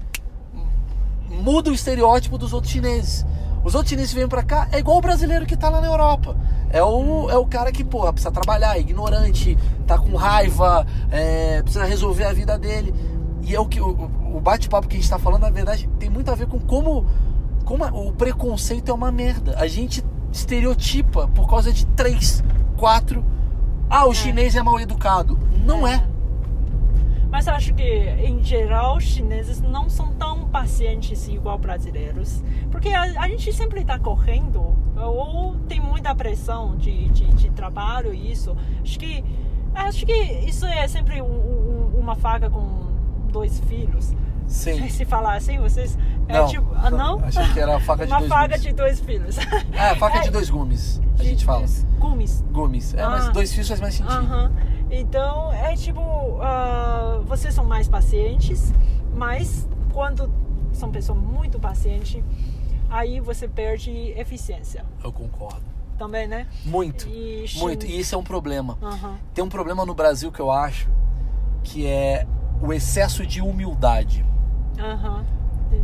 [1.29, 3.25] muda o estereótipo dos outros chineses.
[3.63, 5.87] Os outros chineses que vêm pra cá é igual o brasileiro que tá lá na
[5.87, 6.35] Europa.
[6.69, 11.61] É o, é o cara que, porra, precisa trabalhar, é ignorante, tá com raiva, é,
[11.61, 12.93] precisa resolver a vida dele.
[13.43, 16.09] E é o que o, o bate-papo que a gente tá falando, na verdade, tem
[16.09, 17.05] muito a ver com como,
[17.63, 19.55] como o preconceito é uma merda.
[19.57, 22.43] A gente estereotipa por causa de três,
[22.77, 23.23] quatro.
[23.89, 25.37] Ah, o chinês é mal educado.
[25.65, 26.03] Não é.
[27.29, 32.43] Mas eu acho que, em geral, os chineses não são tão pacientes igual brasileiros.
[32.69, 38.13] Porque a, a gente sempre está correndo, ou tem muita pressão de, de, de trabalho
[38.13, 38.55] e isso.
[38.81, 39.23] Acho que,
[39.73, 42.67] acho que isso é sempre um- um- uma faca com
[43.31, 44.13] dois filhos.
[44.51, 44.89] Sim.
[44.89, 45.97] Se falar assim, vocês...
[46.27, 47.19] É Não, tipo, ah, não?
[47.23, 48.61] achei que era a faca de uma dois faca gumes.
[48.61, 49.37] de dois filhos.
[49.73, 51.65] É, faca de dois gumes, a gente fala.
[51.99, 52.43] Gumes.
[52.51, 52.93] Gumes.
[52.93, 53.31] É, mas Ah.
[53.31, 54.13] dois fios faz mais sentido.
[54.15, 54.51] Aham.
[54.89, 56.01] Então, é tipo,
[56.41, 58.73] ah, vocês são mais pacientes,
[59.13, 60.31] mas quando
[60.73, 62.23] são pessoas muito pacientes,
[62.89, 65.63] aí você perde eficiência Eu concordo.
[65.97, 66.45] também, né?
[66.65, 67.07] Muito.
[67.09, 67.85] E Muito.
[67.85, 68.77] E esse é um problema.
[69.33, 70.89] Tem um problema no Brasil que eu acho
[71.63, 72.25] que é
[72.61, 74.25] o excesso de humildade.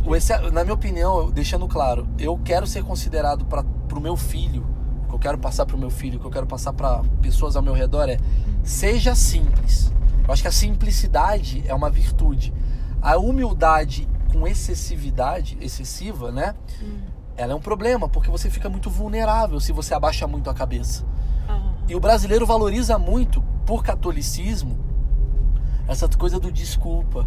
[0.06, 3.64] O exce- Na minha opinião, deixando claro, eu quero ser considerado para
[3.96, 4.66] o meu filho,
[5.04, 7.02] o que eu quero passar para o meu filho, o que eu quero passar para
[7.22, 8.18] pessoas ao meu redor é
[8.62, 9.92] seja simples.
[10.26, 12.52] Eu acho que a simplicidade é uma virtude.
[13.00, 16.54] A humildade com excessividade, excessiva, né?
[16.82, 16.98] Hum.
[17.36, 21.04] Ela é um problema, porque você fica muito vulnerável se você abaixa muito a cabeça.
[21.48, 21.72] Aham.
[21.88, 24.76] E o brasileiro valoriza muito, por catolicismo,
[25.86, 27.26] essa coisa do desculpa,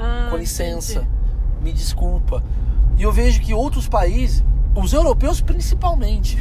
[0.00, 1.08] Ah, com licença, entendi.
[1.62, 2.42] me desculpa.
[2.96, 4.44] E eu vejo que outros países,
[4.74, 6.38] os europeus principalmente,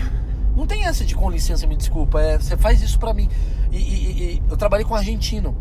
[0.55, 3.30] não tem essa de com licença, me desculpa, é você faz isso pra mim.
[3.72, 5.55] E, e- e- eu trabalhei com argentino.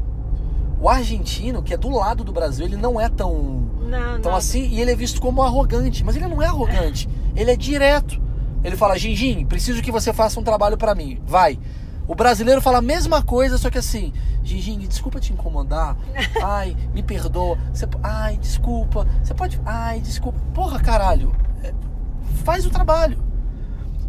[0.80, 4.38] O argentino, que é do lado do Brasil, ele não é tão Não, então não.
[4.38, 8.20] assim, e ele é visto como arrogante, mas ele não é arrogante, ele é direto.
[8.62, 11.58] Ele fala, Gingin, preciso que você faça um trabalho pra mim, vai.
[12.08, 15.94] O brasileiro fala a mesma coisa, só que assim, Gingin, desculpa te incomodar,
[16.42, 21.72] ai, me perdoa, você, ai, desculpa, você pode, ai, desculpa, porra, caralho, é,
[22.44, 23.22] faz o trabalho.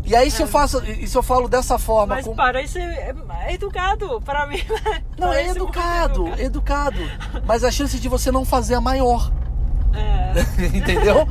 [0.06, 3.14] E aí se eu faço, e se eu falo dessa forma, Mas com- parece é,
[3.50, 4.20] educado.
[4.22, 4.60] Para mim.
[5.20, 7.00] não é muito educado, educado,
[7.46, 9.30] mas a chance de você não fazer é maior,
[9.94, 10.32] É,
[10.76, 11.28] entendeu?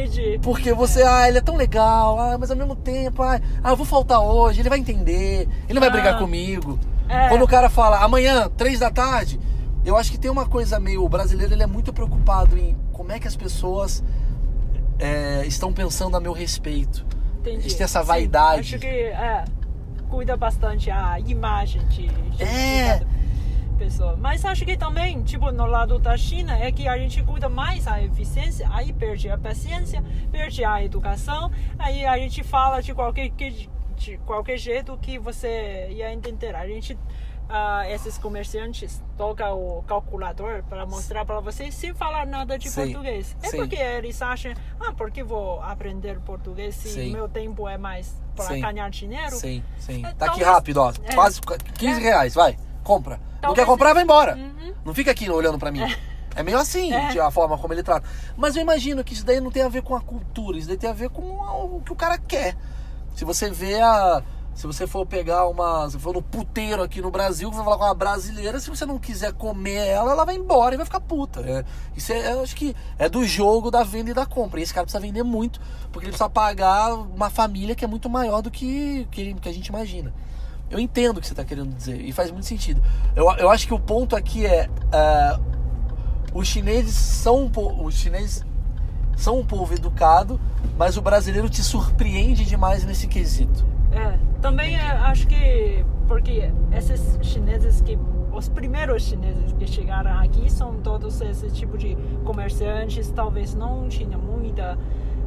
[0.00, 0.38] Entendi.
[0.42, 3.76] Porque você, ah, ele é tão legal, ah, mas ao mesmo tempo, ah, ah, eu
[3.76, 5.92] vou faltar hoje, ele vai entender, ele não vai Ah.
[5.92, 6.78] brigar comigo.
[7.08, 7.28] É.
[7.28, 9.38] Quando o cara fala amanhã, três da tarde,
[9.84, 11.04] eu acho que tem uma coisa meio.
[11.04, 14.02] O brasileiro ele é muito preocupado em como é que as pessoas
[14.98, 17.04] é, estão pensando a meu respeito.
[17.40, 17.58] Entendi.
[17.58, 18.60] Eles têm essa Sim, vaidade.
[18.60, 19.44] acho que é,
[20.08, 22.98] cuida bastante a imagem de, de É.
[22.98, 23.06] cada
[23.84, 24.16] pessoa.
[24.16, 27.86] Mas acho que também, tipo, no lado da China, é que a gente cuida mais
[27.86, 33.28] a eficiência, aí perde a paciência, perde a educação, aí a gente fala de qualquer,
[33.30, 36.54] que- de qualquer jeito que você ia entender.
[36.54, 36.96] A gente
[37.54, 42.84] ah, esses comerciantes tocam o calculador para mostrar para vocês sem falar nada de Sim,
[42.92, 43.36] português.
[43.42, 43.56] É sim.
[43.58, 47.12] porque eles acham, ah, por que vou aprender português se Sim.
[47.12, 49.36] meu tempo é mais para ganhar dinheiro?
[49.36, 50.02] Sim, sim.
[50.06, 50.92] É, Tá aqui rápido, ó.
[51.04, 51.14] é.
[51.14, 51.40] Quase
[51.78, 52.02] 15 É.
[52.02, 52.56] reais, vai.
[52.82, 53.20] Compra.
[53.42, 54.36] Não quer comprar, vai embora.
[54.36, 54.72] Uhum.
[54.84, 55.80] Não fica aqui olhando pra mim.
[56.34, 57.20] É meio assim É.
[57.20, 58.08] a forma como ele trata.
[58.38, 60.78] Mas eu imagino que isso daí não tem a ver com a cultura, isso daí
[60.78, 62.56] tem a ver com o que o cara quer.
[63.14, 64.22] Se você vê a.
[64.54, 65.90] Se você for pegar uma.
[65.90, 68.86] Se for no puteiro aqui no Brasil, você vai falar com uma brasileira, se você
[68.86, 71.40] não quiser comer ela, ela vai embora e vai ficar puta.
[71.40, 71.64] É,
[71.94, 74.58] isso é, eu acho que é do jogo da venda e da compra.
[74.58, 75.60] E esse cara precisa vender muito,
[75.92, 79.50] porque ele precisa pagar uma família que é muito maior do que, que, ele- que
[79.50, 80.14] a gente imagina.
[80.72, 82.82] Eu entendo o que você está querendo dizer e faz muito sentido.
[83.14, 84.68] Eu, eu acho que o ponto aqui é.
[84.92, 85.38] ah,
[86.34, 88.44] os chineses são um po- os chineses
[89.16, 90.40] são um povo educado,
[90.78, 93.64] mas o brasileiro te surpreende demais nesse quesito.
[93.92, 97.98] É, também é, acho que porque esses chineses que
[98.32, 101.94] os primeiros chineses que chegaram aqui são todos esse tipo de
[102.24, 104.78] comerciantes, talvez não tinha muita,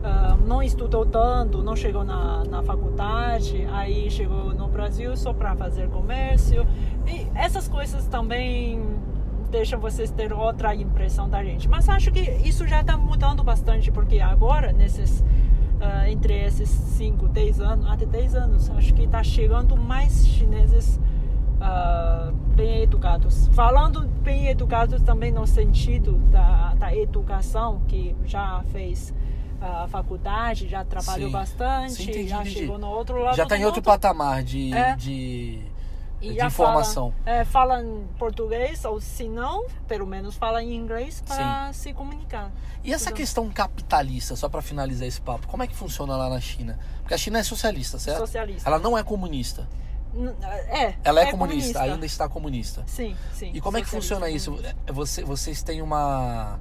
[0.06, 5.56] ah, não estudou tanto, não chegou na, na faculdade, aí chegou no Brasil só para
[5.56, 6.66] fazer comércio.
[7.08, 8.80] E essas coisas também
[9.50, 11.68] deixam vocês ter outra impressão da gente.
[11.68, 15.24] Mas acho que isso já está mudando bastante, porque agora, nesses
[15.82, 21.00] ah, entre esses 5, 10 anos, até 10 anos, acho que está chegando mais chineses
[21.60, 23.48] ah, bem educados.
[23.54, 29.12] Falando bem educados também no sentido da, da educação, que já fez
[29.66, 31.34] a faculdade, já trabalhou Sim.
[31.34, 32.56] bastante, Sim, entendi, já entendi.
[32.60, 34.96] chegou no outro lado Já está em outro patamar de, É.
[34.96, 35.62] de,
[36.22, 37.14] E de informação.
[37.24, 41.94] Fala, é, fala em português, ou se não, pelo menos fala em inglês para se
[41.94, 42.52] comunicar.
[42.84, 43.18] E essa Tudo.
[43.18, 46.80] questão capitalista, só para finalizar esse papo, como é que funciona lá na China?
[47.02, 48.20] Porque a China é socialista, certo?
[48.20, 48.70] Socialista.
[48.70, 49.68] Ela não é comunista.
[50.70, 50.96] É.
[51.04, 52.84] Ela é, comunista, ainda está comunista.
[52.88, 53.52] Sim, sim.
[53.54, 54.52] E como é que funciona isso?
[54.52, 54.78] comunista.
[54.88, 56.58] É, Você, vocês têm uma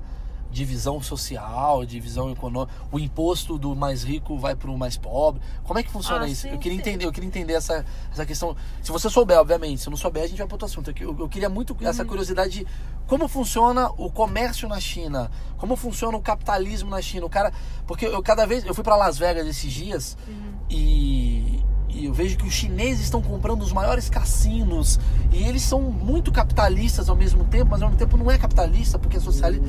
[0.55, 5.42] divisão social, divisão econômica, o imposto do mais rico vai para o mais pobre.
[5.64, 6.42] Como é que funciona Ah, isso?
[6.42, 6.80] sim, eu queria sim.
[6.82, 8.57] entender, eu queria entender essa, essa questão.
[8.82, 10.94] Se você souber, obviamente, se não souber, a gente vai para outro assunto.
[10.98, 11.88] Eu, eu queria muito Uhum.
[11.88, 12.66] essa curiosidade de
[13.07, 17.26] como funciona o comércio na China, como funciona o capitalismo na China.
[17.26, 17.52] O cara,
[17.86, 20.52] porque eu cada vez eu fui para Las Vegas esses dias Uhum.
[20.70, 21.61] e,
[21.95, 24.99] e eu vejo que os chineses estão comprando os maiores cassinos
[25.32, 28.99] e eles são muito capitalistas ao mesmo tempo, mas ao mesmo tempo não é capitalista
[28.99, 29.64] porque é socialista.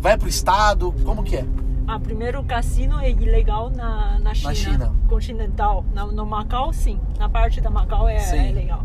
[0.00, 1.44] Vai pro estado, como que é?
[1.86, 4.94] Ah, primeiro o cassino é ilegal na, na China, China.
[5.08, 5.84] continental.
[5.92, 7.00] Na, no Macau, sim.
[7.18, 8.84] Na parte da Macau é, é legal.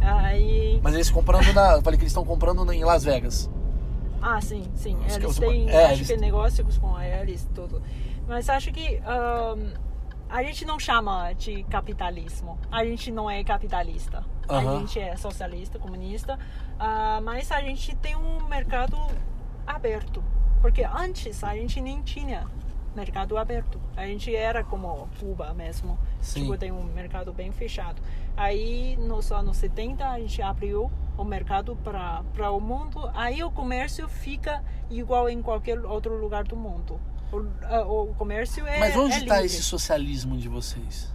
[0.00, 3.50] Aí, Mas eles comprando na, eu falei que eles estão comprando em Las Vegas.
[4.22, 4.96] ah, sim, sim.
[5.08, 7.82] Eles têm, é, acho eles- que negócios com eles tudo.
[8.26, 9.72] Mas acho que ahn,
[10.30, 12.58] a gente não chama de capitalismo.
[12.70, 14.24] A gente não é capitalista.
[14.48, 16.38] A gente é socialista, comunista.
[16.78, 18.96] ah, mas a gente tem um mercado
[19.66, 20.22] aberto.
[20.60, 22.46] Porque antes a gente nem tinha
[22.94, 23.80] mercado aberto.
[23.96, 25.98] A gente era como Cuba mesmo.
[26.20, 26.42] Sim.
[26.42, 28.00] Tipo, tem um mercado bem fechado.
[28.36, 33.10] Aí, nos anos 70, a gente abriu o mercado para o mundo.
[33.14, 37.00] Aí o comércio fica igual em qualquer outro lugar do mundo.
[37.32, 39.46] O, o comércio é Mas onde é está livre.
[39.46, 41.12] esse socialismo de vocês?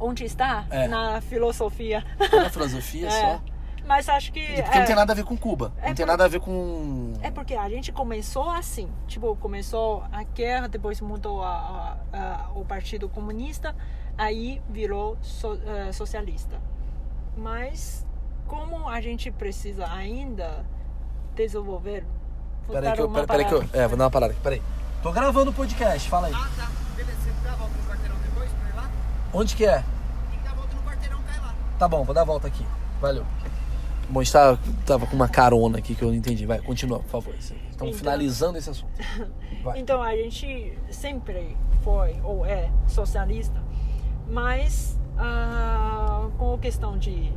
[0.00, 0.64] Onde está?
[0.70, 0.86] É.
[0.88, 2.04] Na filosofia.
[2.20, 3.10] É na filosofia É.
[3.10, 3.40] só?
[3.86, 4.40] Mas acho que...
[4.44, 5.72] Porque não é- tem nada a ver com Cuba.
[5.78, 7.14] É não tem por- nada a ver com.
[7.22, 11.48] É porque a gente começou assim, tipo, começou a guerra, depois mudou a,
[12.12, 13.74] a- a- o Partido Comunista,
[14.16, 16.60] aí virou so- eh, socialista.
[17.36, 18.06] Mas
[18.46, 20.64] como a gente precisa ainda
[21.34, 22.04] desenvolver...
[22.70, 23.06] Peraí que eu.
[23.06, 23.64] uma Peraí que eu.
[23.72, 24.36] É, vou dar uma parada.
[24.42, 24.60] Peraí.
[25.02, 26.32] Tô gravando o podcast, fala aí.
[26.34, 26.68] Ah, tá.
[26.96, 28.90] Beleza, você dá a volta no quarteirão depois pra ir lá?
[29.32, 29.76] Onde que é?
[30.30, 31.54] Tem que dar a volta no quarteirão, cai lá.
[31.78, 32.66] Tá bom, vou dar a volta aqui.
[33.00, 33.24] Valeu.
[34.10, 34.32] Bom, a gente
[34.86, 36.46] tava, com uma carona aqui que eu não entendi.
[36.46, 37.34] Vai, continua, por favor.
[37.34, 38.90] Estamos Então- finalizando esse assunto.
[39.62, 39.78] Vai.
[39.78, 43.62] Então a gente sempre foi ou é socialista,
[44.28, 47.32] mas ah, com a questão de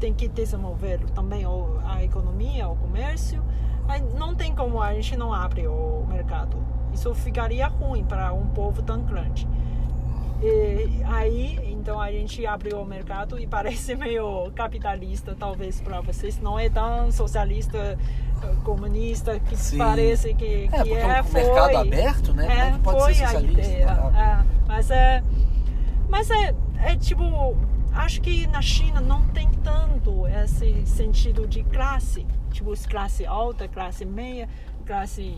[0.00, 1.44] tem que desenvolver também
[1.84, 3.42] a economia, o comércio,
[3.86, 6.56] aí não tem como a gente não abre o mercado.
[6.92, 9.46] Isso ficaria ruim para um povo tão grande.
[10.40, 16.38] E aí, então a gente abriu o mercado e parece meio capitalista, talvez para vocês.
[16.38, 19.78] Não é tão socialista, eh, comunista que Sim.
[19.78, 21.20] parece que, que É, porque é.
[21.20, 22.68] o foi, mercado aberto, né?
[22.68, 23.86] É, não pode ser socialista.
[23.86, 24.44] tá?
[24.44, 25.24] É, mas é,
[26.08, 27.56] mas é, é tipo,
[27.92, 34.04] acho que na China não tem tanto esse sentido de classe, tipo classe alta, classe
[34.04, 34.48] meia,
[34.86, 35.36] classe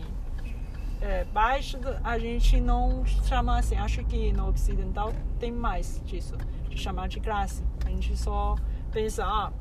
[1.21, 3.75] é, baixa, a gente não chama assim.
[3.75, 6.35] Acho que no ocidental tem mais disso,
[6.69, 7.63] de chamar de classe.
[7.85, 8.55] A gente só
[8.91, 9.51] pensa, ah,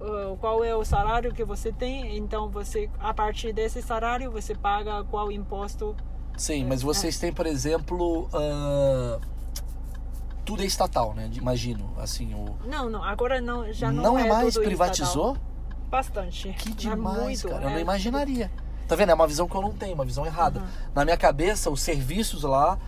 [0.00, 4.54] uh, qual é o salário que você tem, então você a partir desse salário você
[4.54, 5.96] paga qual imposto.
[6.36, 9.18] Sim, mas vocês têm, por exemplo, ah,
[10.44, 11.30] tudo é estatal, né?
[11.32, 15.32] Imagino, assim, o Não, não, agora não, já não, não é mais tudo privatizou?
[15.32, 15.56] estatal.
[15.88, 16.52] Bastante.
[16.58, 17.62] Que É demais, muito, cara.
[17.64, 17.80] Eu não é.
[17.80, 18.50] imaginaria.
[18.86, 19.10] Tá vendo?
[19.10, 20.60] É uma visão que eu não tenho, uma visão errada.
[20.60, 20.66] Uhum.
[20.94, 22.78] Na minha cabeça, os serviços lá,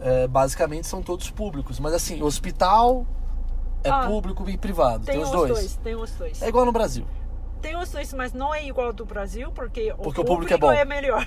[0.00, 1.78] é, basicamente, são todos públicos.
[1.78, 3.06] Mas assim, hospital
[3.82, 5.04] é Ah, público e privado.
[5.04, 5.52] Tem, Tem os dois.
[5.52, 6.42] dois, tem os dois.
[6.42, 7.06] É igual no Brasil.
[7.60, 10.58] Tem os dois, mas não é igual do Brasil, porque, Porque o o público é
[10.58, 10.88] público bom.
[10.88, 11.26] melhor.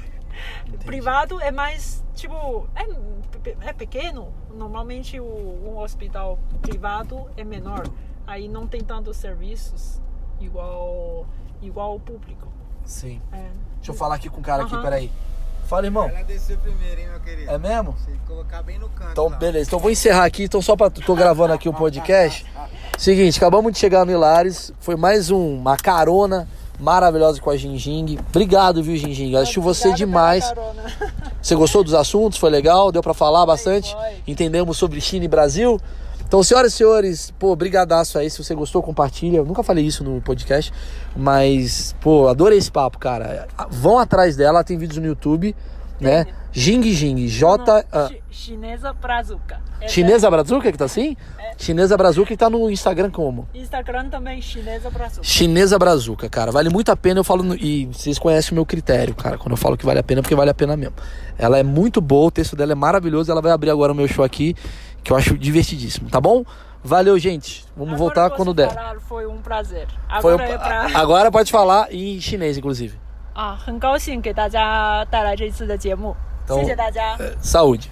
[0.85, 4.31] Privado é mais, tipo, é, é pequeno.
[4.53, 7.83] Normalmente o, um hospital privado é menor.
[8.25, 9.99] Aí não tem tantos serviços
[10.39, 11.25] igual,
[11.61, 12.47] igual o público.
[12.85, 13.21] Sim.
[13.31, 13.49] É.
[13.77, 14.83] Deixa eu falar aqui com o cara aqui, Aham.
[14.83, 15.11] peraí.
[15.67, 16.07] Fala, irmão.
[16.09, 17.51] Ela desceu primeiro, hein, meu querido?
[17.51, 17.93] É mesmo?
[17.97, 19.11] Você colocar bem no canto.
[19.11, 19.67] Então, beleza.
[19.67, 20.43] Então, vou encerrar aqui.
[20.43, 20.89] Então, só pra.
[20.89, 22.45] Tô gravando aqui o podcast.
[22.97, 24.71] Seguinte, acabamos de chegar no Hilares.
[24.79, 26.47] Foi mais um- uma carona
[26.79, 28.17] maravilhosa com a Ginging.
[28.29, 29.35] Obrigado, viu, Ginging?
[29.35, 30.53] Assisti você demais.
[31.41, 32.37] Você gostou dos assuntos?
[32.39, 32.91] Foi legal?
[32.91, 33.95] Deu pra falar bastante?
[34.25, 35.79] Entendemos sobre China e Brasil?
[36.27, 38.29] Então, senhoras e senhores, pô, brigadaço aí.
[38.29, 39.37] Se você gostou, compartilha.
[39.37, 40.73] Eu nunca falei isso no podcast,
[41.15, 43.47] mas, pô, adorei esse papo, cara.
[43.69, 45.55] Vão atrás dela, tem vídeos no YouTube,
[46.01, 46.25] né?
[46.25, 46.33] Tem.
[46.51, 47.65] Jing Jing, J...
[47.65, 49.59] Não, ah, chi- Chinesa Brazuca.
[49.87, 51.15] Chinesa Brazuca que tá assim?
[51.37, 51.51] É.
[51.55, 53.47] Chinesa Brazuca que tá no Instagram como?
[53.53, 55.23] é- Instagram também, Chinesa Brazuca.
[55.23, 56.51] Chinesa Brazuca, cara.
[56.51, 57.43] Vale muito a pena, eu falo.
[57.43, 59.37] no- e vocês conhecem o meu critério, cara.
[59.37, 60.95] Quando eu falo que vale a pena, é porque vale a pena mesmo.
[61.37, 63.31] Ela é muito boa, o texto dela é maravilhoso.
[63.31, 64.55] Ela vai abrir agora o meu show aqui,
[65.06, 66.44] que eu acho divertidíssimo, tá bom?
[66.84, 67.64] Valeu, gente.
[67.76, 68.68] Vamos Agora voltar posso quando der.
[68.70, 69.86] falar, foi um prazer.
[70.20, 70.86] Foi Agora um- é pra...
[71.00, 72.98] Agora pode falar em chinês, inclusive.
[73.34, 76.14] 啊，很高兴给大家带来这一次的节目，
[76.46, 77.16] 都谢谢大家。
[77.42, 77.88] Saúde.